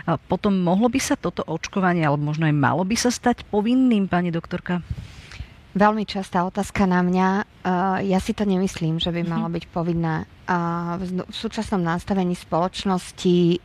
[0.09, 4.09] A potom mohlo by sa toto očkovanie, alebo možno aj malo by sa stať povinným,
[4.09, 4.81] pani doktorka?
[5.77, 7.29] Veľmi častá otázka na mňa.
[8.09, 10.25] Ja si to nemyslím, že by malo byť povinné.
[10.49, 13.61] V súčasnom nastavení spoločnosti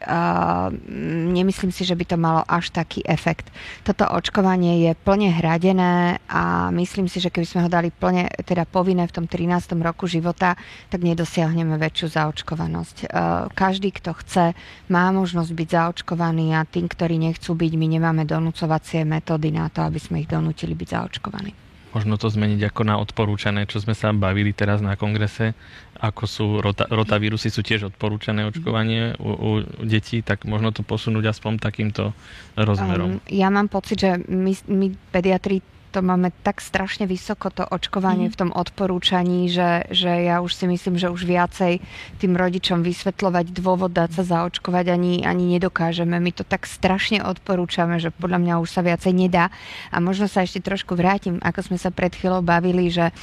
[1.32, 3.48] nemyslím si, že by to malo až taký efekt.
[3.88, 8.68] Toto očkovanie je plne hradené a myslím si, že keby sme ho dali plne teda
[8.68, 9.72] povinné v tom 13.
[9.80, 10.60] roku života,
[10.92, 13.16] tak nedosiahneme väčšiu zaočkovanosť.
[13.56, 14.46] Každý, kto chce,
[14.92, 19.88] má možnosť byť zaočkovaný a tým, ktorí nechcú byť, my nemáme donúcovacie metódy na to,
[19.88, 21.63] aby sme ich donútili byť zaočkovaní
[21.94, 25.54] možno to zmeniť ako na odporúčané, čo sme sa bavili teraz na kongrese,
[26.02, 29.52] ako sú rota, rotavírusy, sú tiež odporúčané očkovanie u, u
[29.86, 32.12] detí, tak možno to posunúť aspoň takýmto
[32.58, 33.18] rozmerom.
[33.18, 35.62] Um, ja mám pocit, že my, my pediatri
[35.94, 38.34] to máme tak strašne vysoko to očkovanie mm.
[38.34, 41.78] v tom odporúčaní, že, že ja už si myslím, že už viacej
[42.18, 46.18] tým rodičom vysvetľovať dôvod dať sa zaočkovať ani, ani nedokážeme.
[46.18, 49.54] My to tak strašne odporúčame, že podľa mňa už sa viacej nedá.
[49.94, 53.14] A možno sa ešte trošku vrátim, ako sme sa pred chvíľou bavili, že,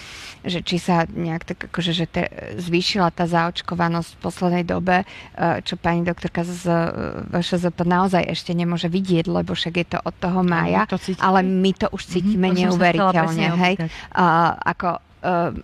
[0.47, 2.31] že či sa nejak tak akože, že te,
[2.63, 6.71] zvýšila tá zaočkovanosť v poslednej dobe, eh, čo pani doktorka z
[7.35, 10.87] VŠZP naozaj ešte nemôže vidieť, lebo však je to od toho mája,
[11.19, 13.47] ale my to už cítime mm-hmm neuveriteľne.
[13.57, 13.75] Hej?
[14.13, 15.01] Uh, ako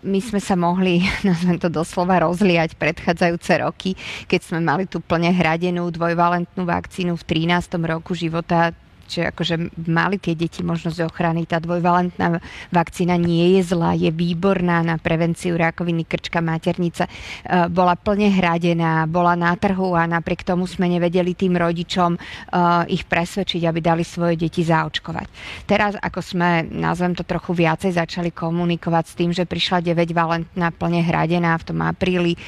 [0.05, 3.91] my sme sa mohli, nazvem to doslova, rozliať predchádzajúce roky,
[4.29, 7.81] keď sme mali tú plne hradenú dvojvalentnú vakcínu v 13.
[7.89, 8.77] roku života
[9.09, 11.47] že akože mali tie deti možnosť ochrany.
[11.47, 12.43] Tá dvojvalentná
[12.75, 17.07] vakcína nie je zlá, je výborná na prevenciu rakoviny krčka maternice.
[17.71, 22.19] Bola plne hradená, bola na trhu a napriek tomu sme nevedeli tým rodičom e,
[22.89, 25.27] ich presvedčiť, aby dali svoje deti zaočkovať.
[25.69, 31.05] Teraz, ako sme, nazvem to trochu viacej, začali komunikovať s tým, že prišla 9-valentná plne
[31.05, 32.39] hradená v tom apríli, e,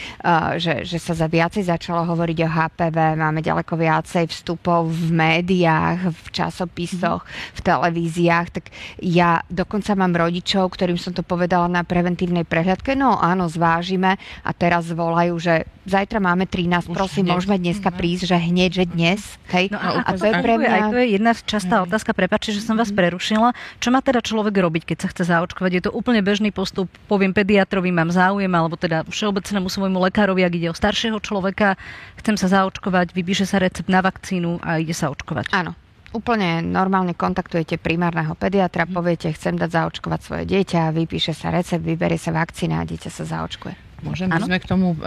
[0.56, 6.08] že, že sa za viacej začalo hovoriť o HPV, máme ďaleko viacej vstupov v médiách,
[6.08, 7.54] v čas časopisoch, mm-hmm.
[7.54, 8.64] v televíziách, tak
[8.98, 14.50] ja dokonca mám rodičov, ktorým som to povedala na preventívnej prehľadke, no áno, zvážime a
[14.56, 17.32] teraz volajú, že zajtra máme 13, Už prosím, hneď.
[17.34, 17.96] môžeme dneska mhm.
[17.96, 19.20] prísť, že hneď, že dnes.
[19.48, 19.72] Hej?
[19.72, 20.68] No a, a to je pre mňa...
[20.68, 21.84] Aj to je jedna častá mm.
[21.88, 22.96] otázka, prepáči, že som vás mhm.
[23.00, 23.48] prerušila.
[23.80, 25.70] Čo má teda človek robiť, keď sa chce zaočkovať?
[25.72, 30.52] Je to úplne bežný postup, poviem pediatrovi, mám záujem, alebo teda všeobecnému svojmu lekárovi, ak
[30.54, 31.80] ide o staršieho človeka,
[32.20, 35.50] chcem sa zaočkovať, vypíše sa recept na vakcínu a ide sa očkovať.
[35.56, 35.72] Áno,
[36.12, 38.92] úplne normálne kontaktujete primárneho pediatra, mhm.
[38.92, 43.24] poviete, chcem dať zaočkovať svoje dieťa, vypíše sa recept, vyberie sa vakcína a dieťa sa
[43.24, 43.88] zaočkuje.
[43.98, 44.98] Môžem, my sme k tomu e,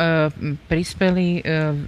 [0.68, 1.41] prispeli, e,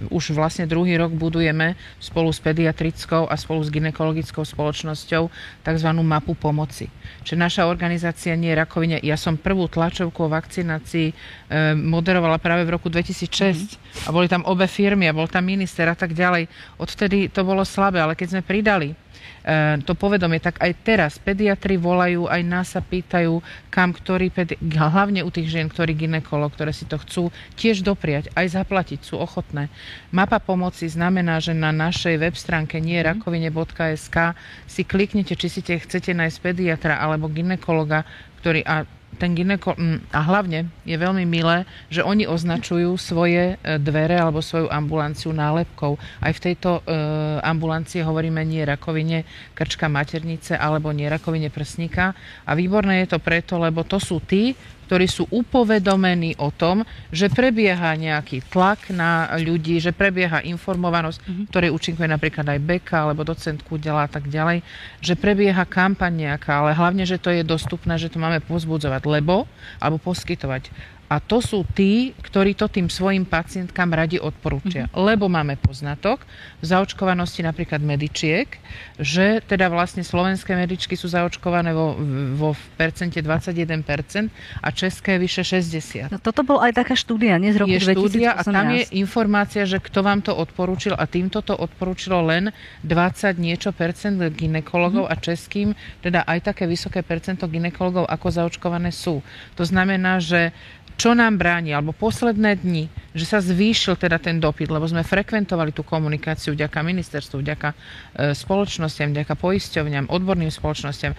[0.08, 5.28] už vlastne druhý rok budujeme spolu s pediatrickou a spolu s ginekologickou spoločnosťou
[5.60, 5.88] tzv.
[6.00, 6.88] mapu pomoci.
[7.20, 8.96] Čiže naša organizácia nie je rakovine.
[9.04, 11.14] Ja som prvú tlačovku o vakcinácii e,
[11.76, 14.08] moderovala práve v roku 2006 mm.
[14.08, 16.48] a boli tam obe firmy a bol tam minister a tak ďalej.
[16.80, 19.03] Odvtedy to bolo slabé, ale keď sme pridali
[19.84, 25.20] to povedomie, tak aj teraz pediatri volajú, aj nás sa pýtajú, kam ktorý, pedi- hlavne
[25.20, 27.28] u tých žien, ktorí ginekolog, ktoré si to chcú
[27.60, 29.68] tiež dopriať, aj zaplatiť, sú ochotné.
[30.16, 33.20] Mapa pomoci znamená, že na našej web stránke nie mhm.
[33.20, 34.32] rakovine.sk
[34.64, 38.08] si kliknete, či si te chcete nájsť pediatra alebo ginekologa,
[38.40, 39.74] ktorý, a ten gineko...
[40.10, 45.96] A hlavne je veľmi milé, že oni označujú svoje e, dvere alebo svoju ambulanciu nálepkou.
[46.20, 46.92] Aj v tejto e,
[47.42, 49.24] ambulancii hovoríme nie rakovine
[49.56, 52.12] krčka maternice alebo nie rakovine prsníka.
[52.44, 54.52] A výborné je to preto, lebo to sú tí,
[54.86, 61.46] ktorí sú upovedomení o tom, že prebieha nejaký tlak na ľudí, že prebieha informovanosť, mm-hmm.
[61.50, 64.60] ktoré účinkuje napríklad aj Beka alebo docent Kudela a tak ďalej,
[65.00, 69.48] že prebieha kampaň nejaká, ale hlavne, že to je dostupné, že to máme pozbudzovať, lebo,
[69.80, 74.88] alebo poskytovať a to sú tí, ktorí to tým svojim pacientkám radi odporúčia.
[74.88, 75.04] Mm-hmm.
[75.04, 76.24] Lebo máme poznatok
[76.58, 78.48] v zaočkovanosti napríklad medičiek,
[78.96, 81.92] že teda vlastne slovenské medičky sú zaočkované vo,
[82.34, 84.32] vo v percente 21%
[84.64, 86.08] a české vyše 60%.
[86.08, 87.94] No toto bol aj taká štúdia, nie z roku je 2018.
[88.00, 92.48] štúdia a tam je informácia, že kto vám to odporúčil a týmto to odporúčilo len
[92.80, 95.20] 20 niečo percent ginekologov mm-hmm.
[95.20, 95.68] a českým
[96.00, 99.20] teda aj také vysoké percento ginekologov ako zaočkované sú.
[99.60, 100.54] To znamená, že
[100.94, 105.74] čo nám bráni, alebo posledné dni, že sa zvýšil teda ten dopyt, lebo sme frekventovali
[105.74, 107.76] tú komunikáciu vďaka ministerstvu, vďaka e,
[108.32, 111.18] spoločnostiam, vďaka poisťovňam, odborným spoločnostiam.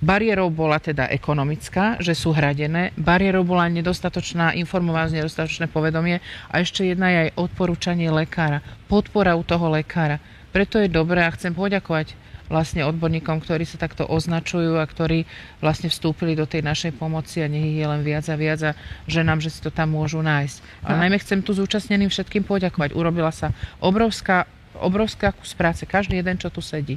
[0.00, 2.96] Bariérou bola teda ekonomická, že sú hradené.
[2.96, 6.24] Bariérou bola nedostatočná informovanosť, nedostatočné povedomie.
[6.48, 8.64] A ešte jedna je aj odporúčanie lekára.
[8.88, 10.16] Podpora u toho lekára.
[10.56, 12.16] Preto je dobré a chcem poďakovať
[12.50, 15.24] vlastne odborníkom, ktorí sa takto označujú a ktorí
[15.62, 18.72] vlastne vstúpili do tej našej pomoci a nech ich je len viac a viac a
[19.06, 20.84] že nám, že si to tam môžu nájsť.
[20.84, 22.92] Ale najmä chcem tu zúčastneným všetkým poďakovať.
[22.92, 26.96] Urobila sa obrovská obrovská kus práce, každý jeden, čo tu sedí.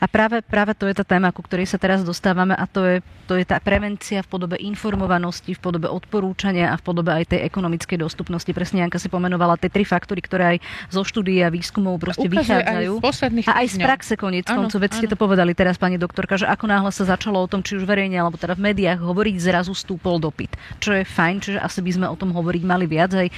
[0.00, 2.96] A práve, práve to je tá téma, ku ktorej sa teraz dostávame a to je,
[3.26, 7.40] to je tá prevencia v podobe informovanosti, v podobe odporúčania a v podobe aj tej
[7.46, 8.48] ekonomickej dostupnosti.
[8.50, 10.58] Presne Janka si pomenovala tie tri faktory, ktoré aj
[10.92, 13.02] zo štúdií a výskumov proste vychádzajú.
[13.02, 14.78] Aj a aj z praxe koniec koncov.
[14.78, 17.76] Veď ste to povedali teraz, pani doktorka, že ako náhle sa začalo o tom, či
[17.76, 20.54] už verejne alebo teda v médiách hovoriť, zrazu stúpol dopyt.
[20.80, 23.12] Čo je fajn, čiže asi by sme o tom hovoriť mali viac.
[23.16, 23.28] Aj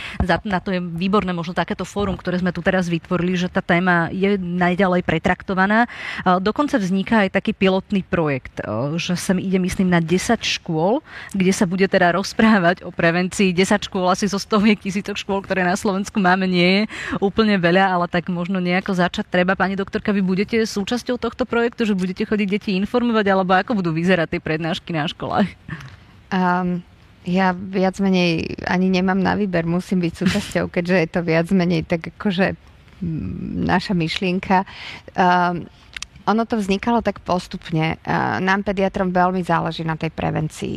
[0.44, 4.08] na to je výborné možno takéto fórum, ktoré sme tu teraz vytvorili, že tá téma
[4.12, 5.88] je najďalej pretraktovaná.
[6.36, 8.60] Dokonca vzniká aj taký pilotný projekt,
[9.00, 11.00] že sem ide, myslím, na 10 škôl,
[11.32, 13.56] kde sa bude teda rozprávať o prevencii.
[13.56, 16.82] 10 škôl asi zo stoviek tisícok škôl, ktoré na Slovensku máme, nie je
[17.24, 19.56] úplne veľa, ale tak možno nejako začať treba.
[19.56, 23.90] Pani doktorka, vy budete súčasťou tohto projektu, že budete chodiť deti informovať, alebo ako budú
[23.96, 25.48] vyzerať tie prednášky na školách?
[26.28, 26.84] Um,
[27.24, 31.86] ja viac menej ani nemám na výber, musím byť súčasťou, keďže je to viac menej
[31.88, 32.56] tak akože
[33.68, 34.66] naša myšlienka.
[35.14, 35.70] Um,
[36.28, 37.96] ono to vznikalo tak postupne.
[38.44, 40.76] Nám pediatrom veľmi záleží na tej prevencii.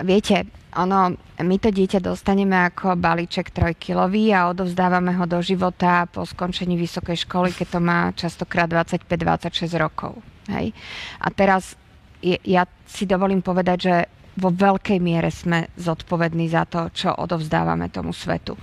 [0.00, 0.36] Viete,
[0.76, 6.78] ono, my to dieťa dostaneme ako balíček trojkilový a odovzdávame ho do života po skončení
[6.78, 10.20] vysokej školy, keď to má častokrát 25-26 rokov.
[10.52, 10.70] Hej?
[11.18, 11.74] A teraz
[12.22, 13.94] ja si dovolím povedať, že
[14.38, 18.54] vo veľkej miere sme zodpovední za to, čo odovzdávame tomu svetu.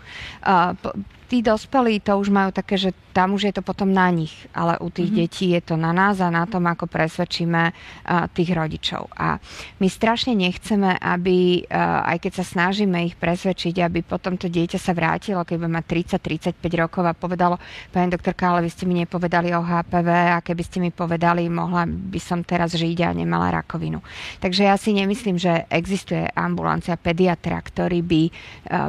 [1.28, 4.80] Tí dospelí to už majú také, že tam už je to potom na nich, ale
[4.80, 5.28] u tých mm-hmm.
[5.28, 9.12] detí je to na nás a na tom, ako presvedčíme uh, tých rodičov.
[9.12, 9.36] A
[9.84, 14.80] my strašne nechceme, aby, uh, aj keď sa snažíme ich presvedčiť, aby potom to dieťa
[14.80, 17.60] sa vrátilo, keď bude mať 30-35 rokov a povedalo,
[17.92, 21.84] pani doktorka, ale vy ste mi nepovedali o HPV a keby ste mi povedali, mohla
[21.84, 24.00] by som teraz žiť a nemala rakovinu.
[24.40, 28.32] Takže ja si nemyslím, že existuje ambulancia pediatra, ktorý by uh,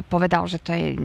[0.07, 0.95] povedal, že to je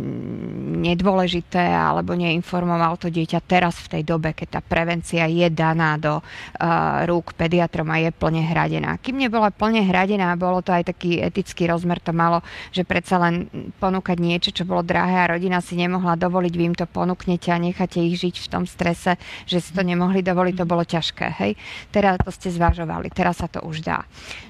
[0.78, 1.24] nedôležité
[1.57, 7.05] alebo neinformoval to dieťa teraz v tej dobe, keď tá prevencia je daná do uh,
[7.09, 8.99] rúk pediatrom a je plne hradená.
[9.01, 12.45] Kým nebola plne hradená, bolo to aj taký etický rozmer to malo,
[12.75, 13.49] že predsa len
[13.79, 17.62] ponúkať niečo, čo bolo drahé a rodina si nemohla dovoliť, vy im to ponúknete a
[17.62, 19.16] necháte ich žiť v tom strese,
[19.47, 21.27] že si to nemohli dovoliť, to bolo ťažké.
[21.41, 21.57] Hej?
[21.95, 24.03] Teraz to ste zvažovali, teraz sa to už dá.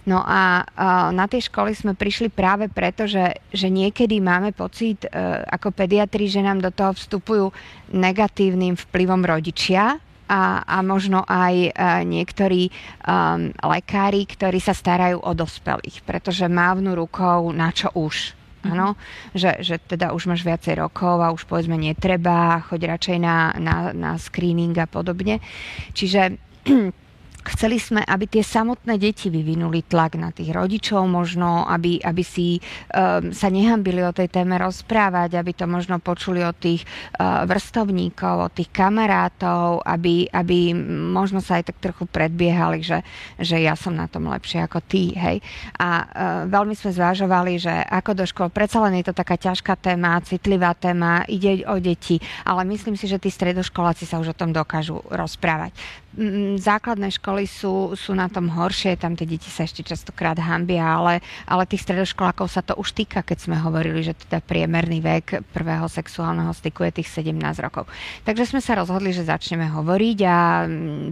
[0.09, 5.05] No a uh, na tie školy sme prišli práve preto, že, že niekedy máme pocit
[5.09, 7.47] uh, ako pediatri, že nám do toho vstupujú
[7.93, 12.73] negatívnym vplyvom rodičia a, a možno aj a, e, niektorí
[13.05, 18.33] um, lekári, ktorí sa starajú o dospelých, pretože mávnu rukou na čo už.
[18.65, 18.73] Mhm.
[18.73, 19.37] Áno, mm-hmm.
[19.37, 23.93] že, že teda už máš viacej rokov a už povedzme netreba, choď radšej na, na,
[23.93, 25.45] na screening a podobne.
[25.93, 26.41] Čiže
[27.45, 32.57] Chceli sme, aby tie samotné deti vyvinuli tlak na tých rodičov, možno, aby, aby si
[32.57, 36.89] um, sa nehambili o tej téme rozprávať, aby to možno počuli od tých
[37.21, 40.73] uh, vrstovníkov, od tých kamarátov, aby, aby
[41.13, 43.05] možno sa aj tak trochu predbiehali, že,
[43.37, 45.45] že ja som na tom lepšie ako ty, hej.
[45.77, 46.05] A uh,
[46.49, 50.73] veľmi sme zvážovali, že ako do škôl, predsa len je to taká ťažká téma, citlivá
[50.73, 52.17] téma, ide o deti,
[52.49, 55.77] ale myslím si, že tí stredoškoláci sa už o tom dokážu rozprávať
[56.59, 61.19] základné školy sú, sú na tom horšie, tam tie deti sa ešte častokrát hambia, ale,
[61.47, 65.87] ale tých stredoškolákov sa to už týka, keď sme hovorili, že teda priemerný vek prvého
[65.91, 67.91] sexuálneho styku je tých 17 rokov.
[68.23, 70.37] Takže sme sa rozhodli, že začneme hovoriť a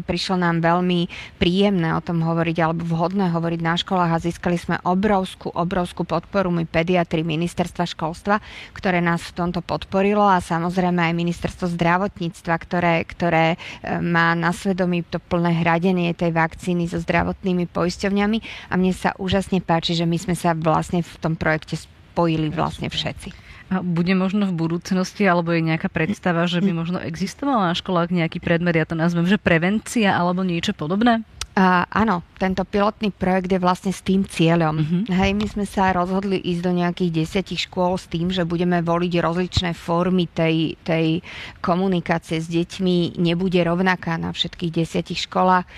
[0.07, 4.77] prišlo nám veľmi príjemné o tom hovoriť alebo vhodné hovoriť na školách a získali sme
[4.85, 8.39] obrovskú, obrovskú podporu my pediatri ministerstva školstva,
[8.77, 13.57] ktoré nás v tomto podporilo a samozrejme aj ministerstvo zdravotníctva, ktoré, ktoré e,
[14.03, 19.17] má na svedomí veľmi to plné hradenie tej vakcíny so zdravotnými poisťovňami a mne sa
[19.17, 23.33] úžasne páči, že my sme sa vlastne v tom projekte spojili vlastne všetci.
[23.73, 28.13] A bude možno v budúcnosti, alebo je nejaká predstava, že by možno existovala na školách
[28.13, 31.25] nejaký predmet, ja to nazvem, že prevencia alebo niečo podobné?
[31.53, 34.73] A, áno, tento pilotný projekt je vlastne s tým cieľom.
[34.73, 35.03] Mm-hmm.
[35.13, 39.13] Hej, my sme sa rozhodli ísť do nejakých desiatich škôl s tým, že budeme voliť
[39.21, 41.21] rozličné formy tej, tej
[41.61, 43.21] komunikácie s deťmi.
[43.21, 45.69] Nebude rovnaká na všetkých desiatich školách.
[45.69, 45.71] E,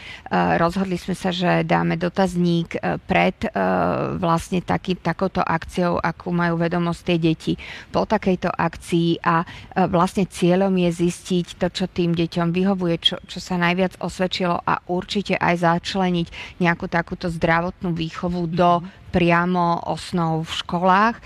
[0.63, 3.51] rozhodli sme sa, že dáme dotazník e, pred e,
[4.23, 7.53] vlastne taký, takouto akciou, akú majú vedomosť tie deti
[7.91, 9.47] po takejto akcii a e,
[9.91, 14.79] vlastne cieľom je zistiť to, čo tým deťom vyhovuje, čo, čo sa najviac osvedčilo a
[14.87, 21.17] určite aj začleniť nejakú takúto zdravotnú výchovu do priamo osnov v školách,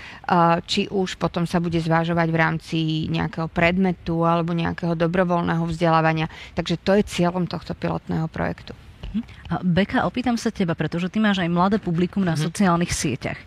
[0.69, 2.77] či už potom sa bude zvážovať v rámci
[3.09, 6.29] nejakého predmetu alebo nejakého dobrovoľného vzdelávania.
[6.53, 8.77] Takže to je cieľom tohto pilotného projektu.
[9.49, 12.45] Beka, opýtam sa teba, pretože ty máš aj mladé publikum na mm-hmm.
[12.45, 13.39] sociálnych sieťach.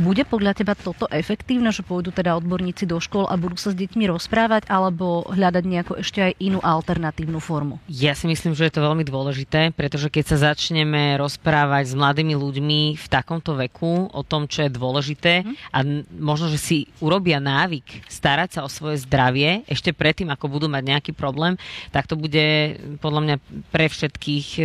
[0.00, 3.76] Bude podľa teba toto efektívne, že pôjdu teda odborníci do škôl a budú sa s
[3.76, 7.76] deťmi rozprávať, alebo hľadať nejakú ešte aj inú alternatívnu formu?
[7.92, 12.32] Ja si myslím, že je to veľmi dôležité, pretože keď sa začneme rozprávať s mladými
[12.32, 15.76] ľuďmi v takomto veku o tom, čo je dôležité mm-hmm.
[15.76, 15.78] a
[16.16, 20.82] možno, že si urobia návyk starať sa o svoje zdravie ešte predtým, ako budú mať
[20.88, 21.60] nejaký problém,
[21.92, 23.36] tak to bude podľa mňa
[23.68, 24.64] pre všetkých e,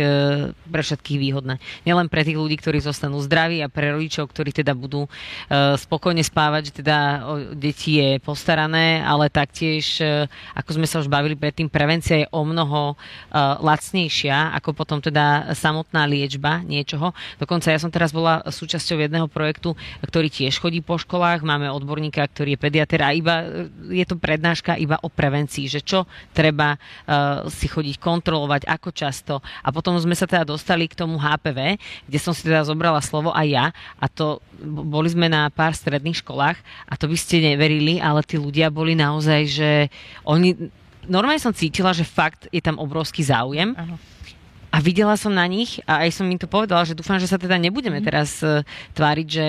[0.70, 1.58] pre všetkých výhodné.
[1.82, 6.22] Nielen pre tých ľudí, ktorí zostanú zdraví a pre rodičov, ktorí teda budú uh, spokojne
[6.22, 11.34] spávať, že teda o deti je postarané, ale taktiež, uh, ako sme sa už bavili
[11.34, 17.16] predtým, prevencia je o mnoho uh, lacnejšia ako potom teda samotná liečba niečoho.
[17.40, 19.72] Dokonca ja som teraz bola súčasťou jedného projektu,
[20.04, 21.40] ktorý tiež chodí po školách.
[21.40, 23.48] Máme odborníka, ktorý je pediater a iba
[23.88, 26.04] je to prednáška iba o prevencii, že čo
[26.36, 26.76] treba
[27.48, 29.34] si chodiť kontrolovať, ako často.
[29.64, 33.32] A potom sme sa teda dostali k tomu HPV, kde som si teda zobrala slovo
[33.32, 33.66] aj ja
[33.98, 38.36] a to boli sme na pár stredných školách a to by ste neverili, ale tí
[38.36, 39.70] ľudia boli naozaj, že
[40.28, 40.70] oni
[41.08, 43.72] normálne som cítila, že fakt je tam obrovský záujem.
[43.74, 44.10] Aha
[44.70, 47.34] a videla som na nich a aj som im to povedala, že dúfam, že sa
[47.34, 48.06] teda nebudeme mm.
[48.06, 48.62] teraz uh,
[48.94, 49.46] tváriť, že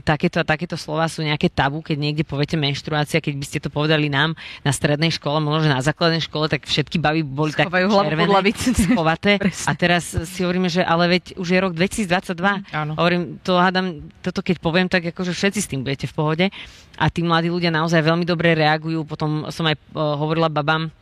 [0.00, 3.68] takéto a takéto slova sú nejaké tabu, keď niekde poviete menštruácia, keď by ste to
[3.68, 4.32] povedali nám
[4.64, 8.32] na strednej škole, možno, že na základnej škole, tak všetky baby boli Schovajú tak červené,
[8.88, 9.32] schovaté.
[9.68, 12.72] a teraz si hovoríme, že ale veď už je rok 2022.
[12.72, 16.46] Mm, Hovorím, to hádam, toto keď poviem, tak akože všetci s tým budete v pohode.
[16.96, 19.04] A tí mladí ľudia naozaj veľmi dobre reagujú.
[19.04, 20.92] Potom som aj uh, hovorila babám,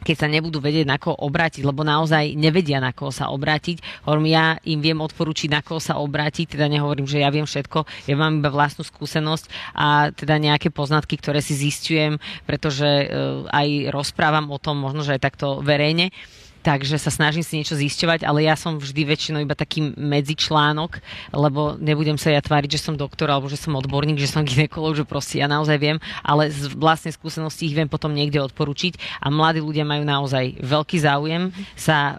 [0.00, 4.06] keď sa nebudú vedieť na koho obrátiť, lebo naozaj nevedia na koho sa obrátiť.
[4.08, 8.08] Hovorím, ja im viem odporučiť, na koho sa obrátiť, teda nehovorím, že ja viem všetko,
[8.08, 12.16] ja mám iba vlastnú skúsenosť a teda nejaké poznatky, ktoré si zistujem,
[12.48, 13.06] pretože e,
[13.48, 16.12] aj rozprávam o tom, možno, že aj takto verejne
[16.60, 21.00] takže sa snažím si niečo zisťovať, ale ja som vždy väčšinou iba taký medzičlánok,
[21.32, 24.96] lebo nebudem sa ja tváriť, že som doktor alebo že som odborník, že som ginekolog,
[24.96, 29.24] že proste ja naozaj viem, ale z vlastnej skúsenosti ich viem potom niekde odporučiť.
[29.24, 32.16] A mladí ľudia majú naozaj veľký záujem sa uh,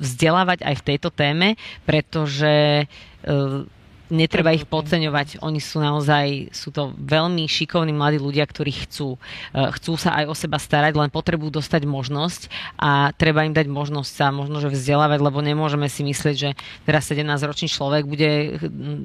[0.00, 1.56] vzdelávať aj v tejto téme,
[1.88, 3.64] pretože uh,
[4.10, 5.42] netreba ich podceňovať.
[5.42, 9.18] Oni sú naozaj, sú to veľmi šikovní mladí ľudia, ktorí chcú,
[9.54, 12.40] e, chcú sa aj o seba starať, len potrebujú dostať možnosť
[12.78, 16.50] a treba im dať možnosť sa možno, že vzdelávať, lebo nemôžeme si myslieť, že
[16.86, 18.60] teraz 17-ročný človek bude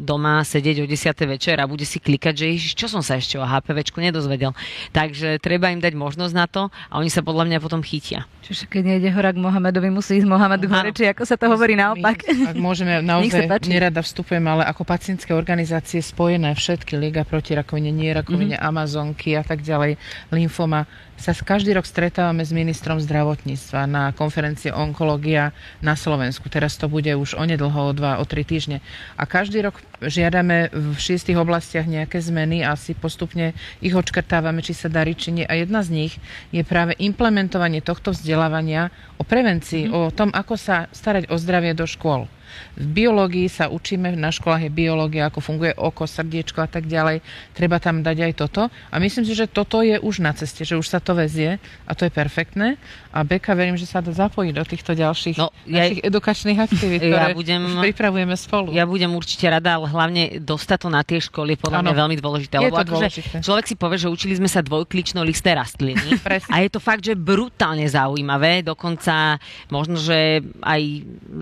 [0.05, 1.33] doma sedieť o 10.
[1.37, 4.53] večer a bude si klikať, že ježiš, čo som sa ešte o HPVčku nedozvedel.
[4.93, 8.25] Takže treba im dať možnosť na to a oni sa podľa mňa potom chytia.
[8.41, 11.77] Čiže keď nejde hora k Mohamedovi, musí ísť Mohamed hore, či ako sa to hovorí
[11.77, 12.25] naopak.
[12.25, 17.95] My, ak môžeme, naozaj nerada vstupujem, ale ako pacientské organizácie spojené, všetky Liga proti rakovine,
[17.95, 18.67] nie rakovine, mm-hmm.
[18.75, 19.95] Amazonky a tak ďalej,
[20.35, 20.83] lymfoma,
[21.15, 26.49] sa každý rok stretávame s ministrom zdravotníctva na konferencie Onkológia na Slovensku.
[26.49, 28.81] Teraz to bude už onedlho, o dva, o tri týždne.
[29.15, 33.53] A každý rok žiadame v šiestich oblastiach nejaké zmeny a si postupne
[33.85, 35.45] ich odškrtávame, či sa darí, či nie.
[35.45, 36.13] A jedna z nich
[36.49, 40.09] je práve implementovanie tohto vzdelávania o prevencii, mm-hmm.
[40.09, 42.25] o tom, ako sa starať o zdravie do škôl.
[42.73, 47.21] V biológii sa učíme, na školách je biológia, ako funguje oko, srdiečko a tak ďalej.
[47.53, 48.61] Treba tam dať aj toto.
[48.89, 51.91] A myslím si, že toto je už na ceste, že už sa to vezie a
[51.93, 52.81] to je perfektné.
[53.13, 57.29] A Beka verím, že sa to zapojí do týchto ďalších no, ja, edukačných aktivít, ktoré
[57.31, 58.73] ja budem, pripravujeme spolu.
[58.73, 61.85] Ja budem určite rada, ale hlavne dostať to na tie školy je podľa ano.
[61.91, 62.55] mňa veľmi dôležité.
[62.57, 63.07] Je lebo to akože
[63.43, 66.15] človek si povie, že učili sme sa dvojklično listé rastliny.
[66.53, 68.63] a je to fakt, že brutálne zaujímavé.
[68.63, 69.37] Dokonca
[69.67, 70.81] možno, že aj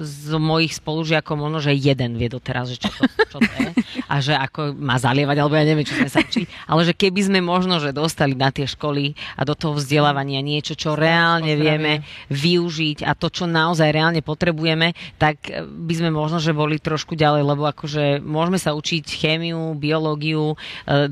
[0.02, 3.72] z mojich spolužiakov možno, že jeden vie doteraz, že čo to, čo to je.
[4.12, 6.44] A že ako má zalievať, alebo ja neviem, čo sme sa učili.
[6.68, 10.76] Ale že keby sme možno, že dostali na tie školy a do toho vzdelávania niečo,
[10.76, 16.44] čo reálne vieme využiť a to, čo naozaj reálne potrebujeme, tak eh, by sme možno,
[16.44, 21.12] že boli trošku ďalej, lebo akože môžeme sa učiť chémiu, biológiu, e,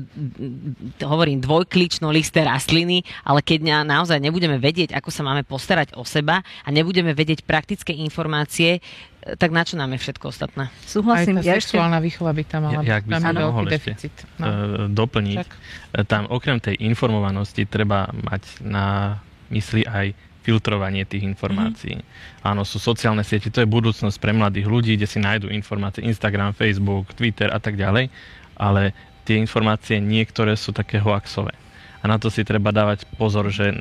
[1.00, 6.44] hovorím dvojklično listé rastliny, ale keď naozaj nebudeme vedieť, ako sa máme postarať o seba
[6.44, 8.82] a nebudeme vedieť praktické informácie, eh,
[9.18, 10.70] tak na čo nám je všetko ostatné?
[10.86, 11.42] Súhlasím.
[11.42, 12.06] Aj tá ja sexuálna ešte...
[12.06, 14.14] výchova by tam mala ja, by tam mohol deficit.
[14.38, 14.46] No.
[14.88, 15.36] doplniť.
[15.42, 16.06] Však.
[16.06, 19.18] Tam okrem tej informovanosti treba mať na
[19.50, 20.14] mysli aj
[20.46, 22.00] filtrovanie tých informácií.
[22.00, 22.48] Mm-hmm.
[22.48, 26.56] Áno, sú sociálne siete, to je budúcnosť pre mladých ľudí, kde si nájdú informácie Instagram,
[26.56, 28.08] Facebook, Twitter a tak ďalej,
[28.56, 28.96] ale
[29.28, 31.52] tie informácie niektoré sú také hoaxové.
[32.00, 33.76] A na to si treba dávať pozor, že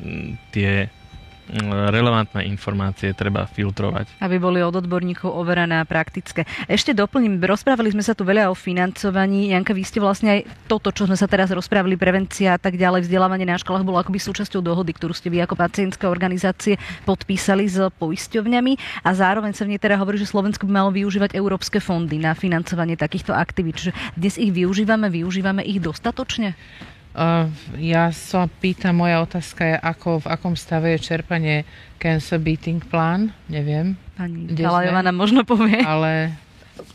[0.52, 0.92] tie
[1.92, 4.20] relevantné informácie treba filtrovať.
[4.20, 6.44] Aby boli od odborníkov overené a praktické.
[6.68, 9.56] Ešte doplním, rozprávali sme sa tu veľa o financovaní.
[9.56, 13.08] Janka, vy ste vlastne aj toto, čo sme sa teraz rozprávali, prevencia a tak ďalej,
[13.08, 16.76] vzdelávanie na školách bolo akoby súčasťou dohody, ktorú ste vy ako pacientské organizácie
[17.08, 21.34] podpísali s poisťovňami a zároveň sa v nej teda hovorí, že Slovensko by malo využívať
[21.34, 23.80] európske fondy na financovanie takýchto aktivít.
[23.80, 26.58] Čiže dnes ich využívame, využívame ich dostatočne?
[27.82, 31.66] Ja sa pýtam, moja otázka je, ako, v akom stave je čerpanie
[31.98, 33.98] Cancer Beating Plan, neviem.
[34.14, 35.82] Pani Kalajová nám možno povie.
[35.82, 36.38] Ale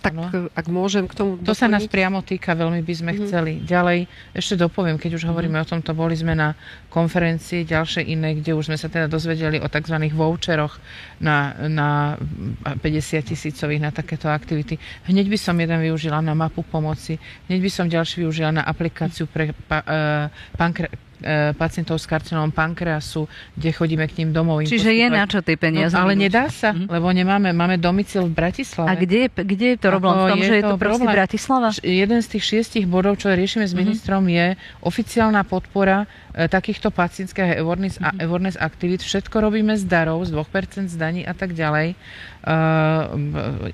[0.02, 0.50] tak ano.
[0.54, 1.58] ak môžem k tomu To doplniť.
[1.58, 3.24] sa nás priamo týka, veľmi by sme mm-hmm.
[3.26, 3.52] chceli.
[3.62, 3.98] Ďalej,
[4.34, 5.70] ešte dopoviem, keď už hovoríme mm-hmm.
[5.70, 6.54] o tomto, boli sme na
[6.90, 9.96] konferencii ďalšie iné, kde už sme sa teda dozvedeli o tzv.
[10.12, 10.78] voucheroch
[11.22, 12.18] na, na
[12.64, 14.76] 50 tisícových na takéto aktivity.
[15.06, 17.16] Hneď by som jeden využila na mapu pomoci,
[17.48, 20.26] hneď by som ďalší využila na aplikáciu pre pa, uh,
[20.56, 21.11] pankre, E,
[21.56, 24.66] pacientov s karcinomom pankreasu, kde chodíme k ním domov.
[24.66, 25.94] Čiže je na čo tie peniaze?
[25.94, 26.90] No, ale nedá sa, mm-hmm.
[26.90, 28.88] lebo nemáme, máme domicil v Bratislave.
[28.90, 30.14] A kde, kde je to problém?
[30.14, 31.68] V tom, je že je to, to proste Bratislava?
[31.80, 33.80] Jeden z tých šiestich bodov, čo riešime s mhm.
[33.80, 34.38] ministrom, mm-hmm.
[34.38, 34.46] je
[34.82, 36.04] oficiálna podpora
[36.34, 38.18] e, takýchto pacientských awareness, mm-hmm.
[38.22, 39.00] awareness aktivít.
[39.02, 41.94] Všetko robíme z darov, z 2% z daní a tak ďalej.
[42.42, 43.70] Uh,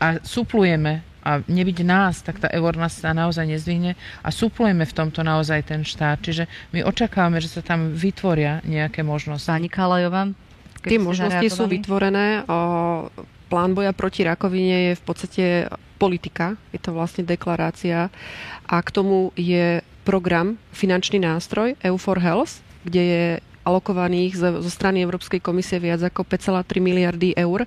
[0.00, 5.26] a suplujeme a nebyť nás, tak tá evornosť sa naozaj nezdvihne a suplujeme v tomto
[5.26, 6.22] naozaj ten štát.
[6.22, 9.50] Čiže my očakávame, že sa tam vytvoria nejaké možnosti.
[9.50, 10.30] Pani Kalajová?
[10.86, 12.46] Tie možnosti sú vytvorené.
[13.50, 15.44] Plán boja proti rakovine je v podstate
[15.98, 18.06] politika, je to vlastne deklarácia
[18.66, 23.24] a k tomu je program, finančný nástroj EU for Health, kde je
[23.66, 27.66] alokovaných zo strany Európskej komisie viac ako 5,3 miliardy eur.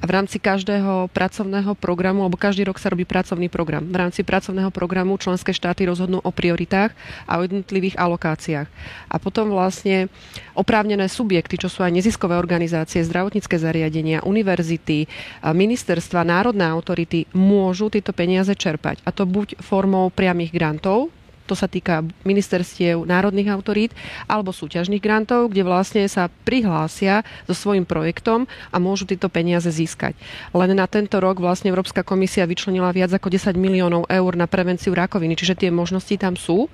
[0.00, 3.84] A v rámci každého pracovného programu, alebo každý rok sa robí pracovný program.
[3.84, 6.92] V rámci pracovného programu členské štáty rozhodnú o prioritách
[7.24, 8.68] a o jednotlivých alokáciách.
[9.08, 10.12] A potom vlastne
[10.56, 15.04] oprávnené subjekty, čo sú aj neziskové organizácie, zdravotnícke zariadenia, univerzity,
[15.44, 19.04] ministerstva, národné autority, môžu tieto peniaze čerpať.
[19.04, 21.12] A to buď formou priamých grantov,
[21.50, 23.90] to sa týka ministerstiev národných autorít
[24.30, 30.14] alebo súťažných grantov, kde vlastne sa prihlásia so svojím projektom a môžu tieto peniaze získať.
[30.54, 34.94] Len na tento rok vlastne Európska komisia vyčlenila viac ako 10 miliónov eur na prevenciu
[34.94, 36.70] rakoviny, čiže tie možnosti tam sú.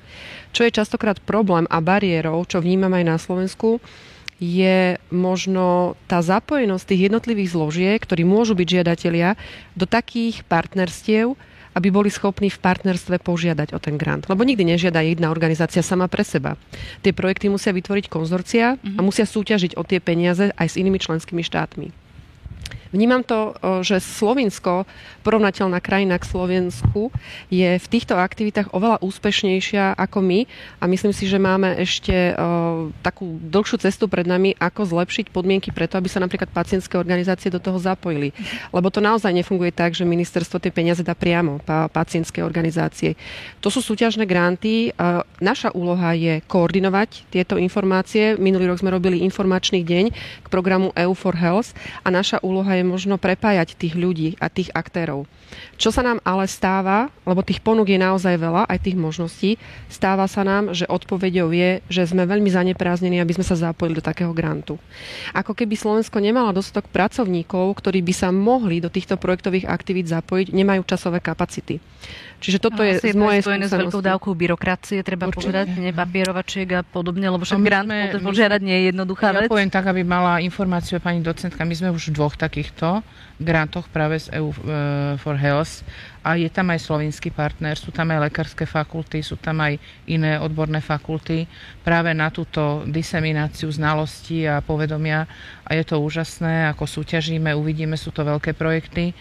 [0.53, 3.81] Čo je častokrát problém a bariérou, čo vnímam aj na Slovensku,
[4.37, 9.33] je možno tá zapojenosť tých jednotlivých zložiek, ktorí môžu byť žiadatelia,
[9.73, 11.41] do takých partnerstiev,
[11.77, 14.25] aby boli schopní v partnerstve požiadať o ten grant.
[14.33, 16.57] Lebo nikdy nežiada jedna organizácia sama pre seba.
[17.05, 19.05] Tie projekty musia vytvoriť konzorcia a mhm.
[19.05, 21.93] musia súťažiť o tie peniaze aj s inými členskými štátmi.
[22.97, 23.53] Vnímam to,
[23.85, 24.89] že Slovinsko,
[25.21, 27.13] porovnateľná krajina k Slovensku,
[27.53, 30.49] je v týchto aktivitách oveľa úspešnejšia ako my
[30.81, 32.33] a myslím si, že máme ešte
[33.05, 37.61] takú dlhšiu cestu pred nami, ako zlepšiť podmienky preto, aby sa napríklad pacientské organizácie do
[37.61, 38.33] toho zapojili.
[38.73, 41.61] Lebo to naozaj nefunguje tak, že ministerstvo tie peniaze dá priamo
[41.93, 43.13] pacientské organizácie.
[43.61, 44.97] To sú súťažné granty.
[45.45, 48.41] Naša úloha je koordinovať tieto informácie.
[48.41, 52.86] Minulý rok sme robili informačný deň k programu EU for Health a naša úloha je
[52.87, 55.27] možno prepájať tých ľudí a tých aktérov.
[55.77, 59.51] Čo sa nám ale stáva, lebo tých ponúk je naozaj veľa, aj tých možností,
[59.91, 64.05] stáva sa nám, že odpovedou je, že sme veľmi zanepráznení, aby sme sa zapojili do
[64.05, 64.79] takého grantu.
[65.35, 70.55] Ako keby Slovensko nemalo dostatok pracovníkov, ktorí by sa mohli do týchto projektových aktivít zapojiť,
[70.55, 71.79] nemajú časové kapacity.
[72.37, 75.41] Čiže toto no, je z mojej spojené s veľkou dávkou byrokracie, treba Určite.
[75.41, 79.49] povedať, nepapierovačiek a podobne, lebo však grant sme, požiadať nie je jednoduchá ja vec.
[79.49, 81.65] Ja poviem tak, aby mala informáciu pani docentka.
[81.65, 83.01] My sme už v dvoch takýchto
[83.37, 84.57] grantoch práve z EU uh,
[85.21, 85.85] for Health
[86.25, 89.77] a je tam aj slovinský partner, sú tam aj lekárske fakulty, sú tam aj
[90.09, 91.45] iné odborné fakulty
[91.85, 95.29] práve na túto disemináciu znalostí a povedomia
[95.63, 99.13] a je to úžasné, ako súťažíme, uvidíme, sú to veľké projekty.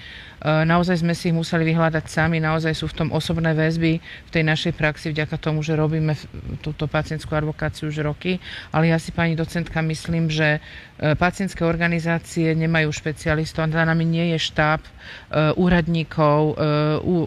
[0.46, 4.30] E, naozaj sme si ich museli vyhľadať sami, naozaj sú v tom osobné väzby v
[4.30, 6.14] tej našej praxi vďaka tomu, že robíme
[6.62, 8.38] túto pacientskú advokáciu už roky,
[8.70, 10.62] ale ja si pani docentka myslím, že
[11.02, 14.90] e, pacientské organizácie nemajú špecialistov, za nami nie je štáb e,
[15.58, 16.60] úradníkov,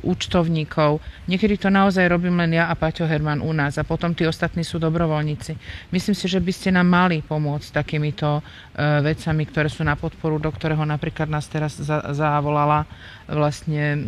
[0.04, 1.00] účtovníkov.
[1.26, 4.62] Niekedy to naozaj robím len ja a Paťo Herman u nás a potom tí ostatní
[4.62, 5.56] sú dobrovoľníci.
[5.90, 8.44] Myslím si, že by ste nám mali pomôcť takýmito
[8.76, 12.84] vecami, ktoré sú na podporu, do ktorého napríklad nás teraz za- zavolala
[13.28, 14.00] vlastne uh,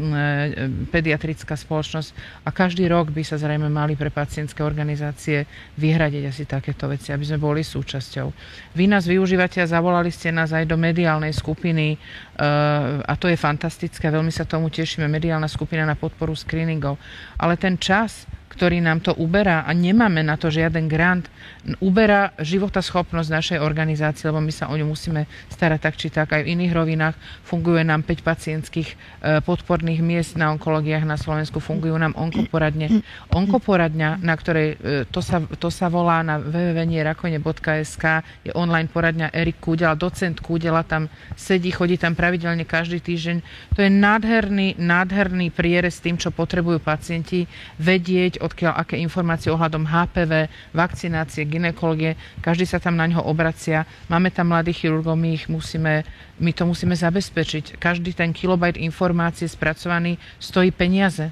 [0.88, 2.10] pediatrická spoločnosť
[2.44, 5.44] a každý rok by sa zrejme mali pre pacientské organizácie
[5.76, 8.32] vyhradiť asi takéto veci, aby sme boli súčasťou.
[8.74, 13.36] Vy nás využívate a zavolali ste nás aj do mediálnej skupiny uh, a to je
[13.36, 16.96] fantastické, veľmi sa tomu tešíme, mediálna skupina na podporu screeningov.
[17.36, 18.24] Ale ten čas,
[18.60, 21.32] ktorý nám to uberá a nemáme na to žiaden grant,
[21.80, 26.44] uberá životaschopnosť našej organizácie, lebo my sa o ňu musíme starať tak či tak aj
[26.44, 27.16] v iných rovinách.
[27.40, 28.94] Funguje nám 5 pacientských e,
[29.40, 33.00] podporných miest na onkológiách na Slovensku, fungujú nám onkoporadne.
[33.32, 38.04] Onkoporadňa, na ktorej e, to sa, to sa volá na www.rakovine.sk,
[38.44, 43.36] je online poradňa Erik Kúdela, docent Kúdela tam sedí, chodí tam pravidelne každý týždeň.
[43.72, 47.48] To je nádherný, nádherný prierez tým, čo potrebujú pacienti,
[47.80, 53.86] vedieť, odkiaľ aké informácie ohľadom HPV, vakcinácie, ginekológie, každý sa tam na ňo obracia.
[54.10, 56.02] Máme tam mladých chirurgov, my ich musíme,
[56.42, 57.78] my to musíme zabezpečiť.
[57.78, 61.30] Každý ten kilobajt informácie spracovaný stojí peniaze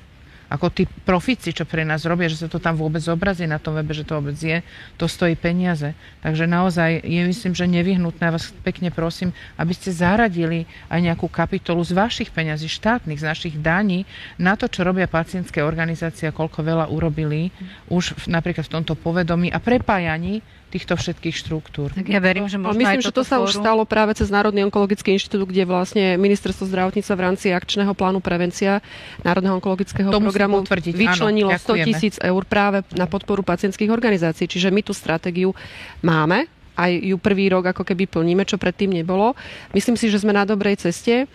[0.49, 3.77] ako tí profici, čo pre nás robia, že sa to tam vôbec zobrazí na tom
[3.77, 4.65] webe, že to vôbec je,
[4.97, 5.93] to stojí peniaze.
[6.25, 11.85] Takže naozaj je myslím, že nevyhnutné, vás pekne prosím, aby ste zaradili aj nejakú kapitolu
[11.85, 14.09] z vašich peňazí, štátnych, z našich daní,
[14.41, 17.53] na to, čo robia pacientské organizácie a koľko veľa urobili
[17.93, 21.97] už v, napríklad v tomto povedomí a prepájaní týchto všetkých štruktúr.
[21.97, 23.49] Tak ja verím, že možno Myslím, aj že to sa fórum...
[23.49, 28.21] už stalo práve cez Národný onkologický inštitút, kde vlastne ministerstvo zdravotníctva v rámci akčného plánu
[28.21, 28.85] prevencia
[29.25, 30.95] Národného onkologického to programu potvrdiť.
[30.95, 34.45] vyčlenilo Áno, 100 tisíc eur práve na podporu pacientských organizácií.
[34.45, 35.57] Čiže my tú stratégiu
[36.05, 36.47] máme,
[36.79, 39.35] aj ju prvý rok ako keby plníme, čo predtým nebolo.
[39.75, 41.27] Myslím si, že sme na dobrej ceste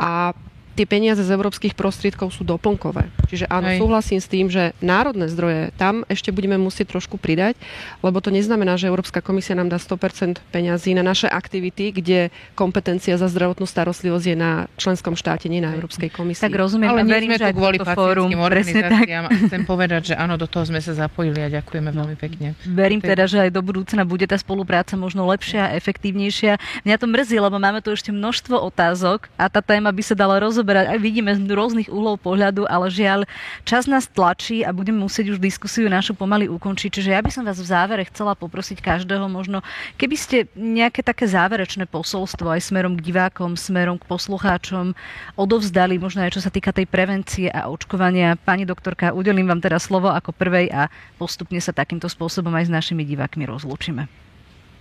[0.00, 0.32] a
[0.78, 3.10] tie peniaze z európskych prostriedkov sú doplnkové.
[3.26, 3.82] Čiže áno, Hej.
[3.82, 7.58] súhlasím s tým, že národné zdroje tam ešte budeme musieť trošku pridať,
[7.98, 13.18] lebo to neznamená, že Európska komisia nám dá 100% peňazí na naše aktivity, kde kompetencia
[13.18, 16.46] za zdravotnú starostlivosť je na členskom štáte, nie na Európskej komisii.
[16.46, 18.38] Tak rozumiem, Ale verím, že kvôli fórum, tak.
[18.38, 22.54] organizáciám a chcem povedať, že áno, do toho sme sa zapojili a ďakujeme veľmi pekne.
[22.62, 26.60] Verím teda, že aj do budúcna bude tá spolupráca možno lepšia a efektívnejšia.
[26.86, 30.38] Mňa to mrzí, lebo máme tu ešte množstvo otázok a tá téma by sa dala
[30.68, 30.86] rozoberať.
[30.92, 33.24] Aj vidíme z rôznych uhlov pohľadu, ale žiaľ,
[33.64, 37.00] čas nás tlačí a budeme musieť už diskusiu našu pomaly ukončiť.
[37.00, 39.64] Čiže ja by som vás v závere chcela poprosiť každého možno,
[39.96, 44.92] keby ste nejaké také záverečné posolstvo aj smerom k divákom, smerom k poslucháčom
[45.40, 48.36] odovzdali, možno aj čo sa týka tej prevencie a očkovania.
[48.36, 52.74] Pani doktorka, udelím vám teraz slovo ako prvej a postupne sa takýmto spôsobom aj s
[52.74, 54.10] našimi divákmi rozlúčime.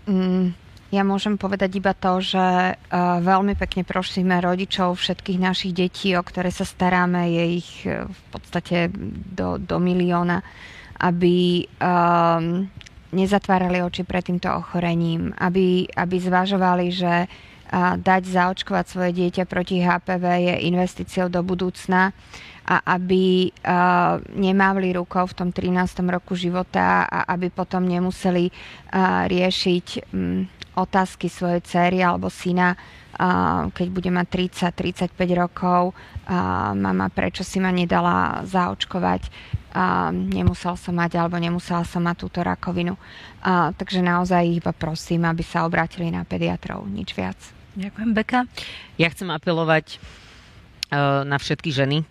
[0.07, 0.55] Mm,
[0.87, 2.75] ja môžem povedať iba to, že uh,
[3.19, 8.21] veľmi pekne prosíme rodičov všetkých našich detí, o ktoré sa staráme, je ich uh, v
[8.31, 8.87] podstate
[9.35, 10.39] do, do milióna,
[11.03, 12.71] aby um,
[13.11, 19.83] nezatvárali oči pred týmto ochorením, aby, aby zvažovali, že uh, dať zaočkovať svoje dieťa proti
[19.83, 22.15] HPV je investíciou do budúcna
[22.67, 26.03] a aby uh, nemávli rukou v tom 13.
[26.07, 30.47] roku života a aby potom nemuseli uh, riešiť um,
[30.77, 32.77] otázky svojej cery alebo syna,
[33.73, 34.27] keď bude mať
[34.77, 35.97] 30-35 rokov.
[36.77, 39.33] Mama, prečo si ma nedala zaočkovať?
[40.13, 42.93] Nemusel som mať alebo nemusela som mať túto rakovinu.
[43.73, 47.37] Takže naozaj ich iba prosím, aby sa obrátili na pediatrov, nič viac.
[47.77, 48.49] Ďakujem, Beka.
[48.97, 52.01] Ja chcem apelovať uh, na všetky ženy,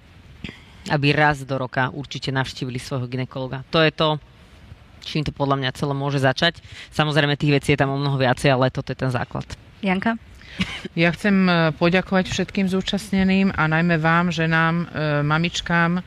[0.94, 3.66] aby raz do roka určite navštívili svojho ginekologa.
[3.74, 4.22] To je to,
[5.06, 6.58] čím to podľa mňa celé môže začať.
[6.90, 9.46] Samozrejme, tých vecí je tam o mnoho viacej, ale toto je ten základ.
[9.80, 10.18] Janka?
[10.96, 14.84] Ja chcem e, poďakovať všetkým zúčastneným a najmä vám, ženám, e,
[15.20, 16.00] mamičkám,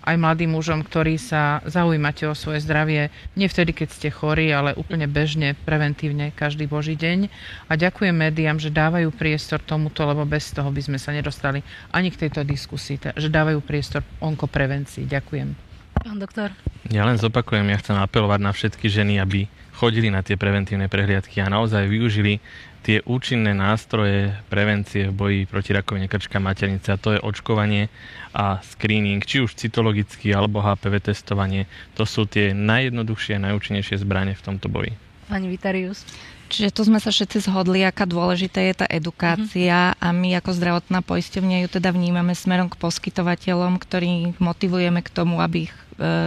[0.00, 4.72] aj mladým mužom, ktorí sa zaujímate o svoje zdravie, nie vtedy, keď ste chorí, ale
[4.72, 7.28] úplne bežne, preventívne, každý boží deň.
[7.68, 11.60] A ďakujem médiám, že dávajú priestor tomuto, lebo bez toho by sme sa nedostali
[11.92, 15.04] ani k tejto diskusii, že dávajú priestor onkoprevencii.
[15.04, 15.69] Ďakujem.
[16.00, 16.56] Pán doktor?
[16.88, 19.46] Ja len zopakujem, ja chcem apelovať na všetky ženy, aby
[19.76, 22.40] chodili na tie preventívne prehliadky a naozaj využili
[22.80, 27.92] tie účinné nástroje prevencie v boji proti rakovine krčka maternice a to je očkovanie
[28.32, 31.68] a screening, či už cytologický alebo HPV testovanie.
[32.00, 34.96] To sú tie najjednoduchšie a najúčinnejšie zbranie v tomto boji.
[35.28, 36.04] Pani Vitarius?
[36.50, 40.98] Čiže tu sme sa všetci zhodli, aká dôležitá je tá edukácia a my ako zdravotná
[40.98, 45.74] poisťovňa ju teda vnímame smerom k poskytovateľom, ktorých motivujeme k tomu, aby ich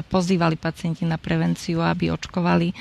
[0.07, 2.73] pozývali pacienti na prevenciu, aby očkovali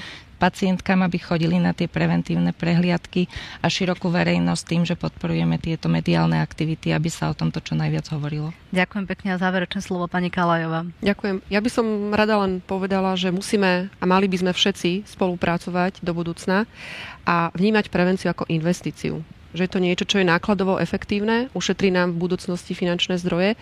[0.42, 3.30] pacientkám, aby chodili na tie preventívne prehliadky
[3.62, 8.10] a širokú verejnosť tým, že podporujeme tieto mediálne aktivity, aby sa o tomto čo najviac
[8.10, 8.50] hovorilo.
[8.74, 10.82] Ďakujem pekne a záverečné slovo pani Kalajová.
[10.98, 11.46] Ďakujem.
[11.46, 16.10] Ja by som rada len povedala, že musíme a mali by sme všetci spolupracovať do
[16.10, 16.66] budúcna
[17.22, 19.22] a vnímať prevenciu ako investíciu.
[19.54, 23.54] Že je to niečo, čo je nákladovo efektívne, ušetrí nám v budúcnosti finančné zdroje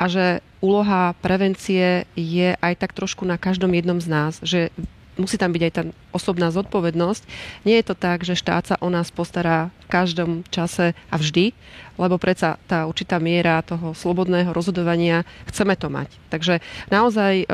[0.00, 4.72] a že úloha prevencie je aj tak trošku na každom jednom z nás, že
[5.20, 5.82] musí tam byť aj tá
[6.16, 7.22] osobná zodpovednosť.
[7.68, 11.52] Nie je to tak, že štát sa o nás postará v každom čase a vždy,
[12.00, 16.08] lebo predsa tá určitá miera toho slobodného rozhodovania chceme to mať.
[16.32, 17.46] Takže naozaj e,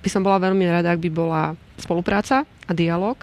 [0.00, 3.20] by som bola veľmi rada, ak by bola spolupráca a dialog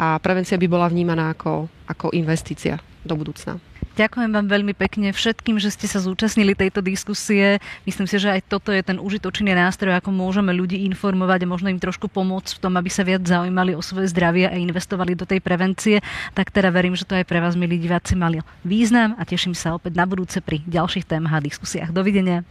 [0.00, 3.60] a prevencia by bola vnímaná ako, ako investícia do budúcna.
[3.94, 7.62] Ďakujem vám veľmi pekne všetkým, že ste sa zúčastnili tejto diskusie.
[7.86, 11.70] Myslím si, že aj toto je ten užitočný nástroj, ako môžeme ľudí informovať a možno
[11.70, 15.22] im trošku pomôcť v tom, aby sa viac zaujímali o svoje zdravie a investovali do
[15.22, 16.02] tej prevencie.
[16.34, 19.78] Tak teda verím, že to aj pre vás, milí diváci, mali význam a teším sa
[19.78, 21.94] opäť na budúce pri ďalších témach a diskusiách.
[21.94, 22.42] Dovidenia.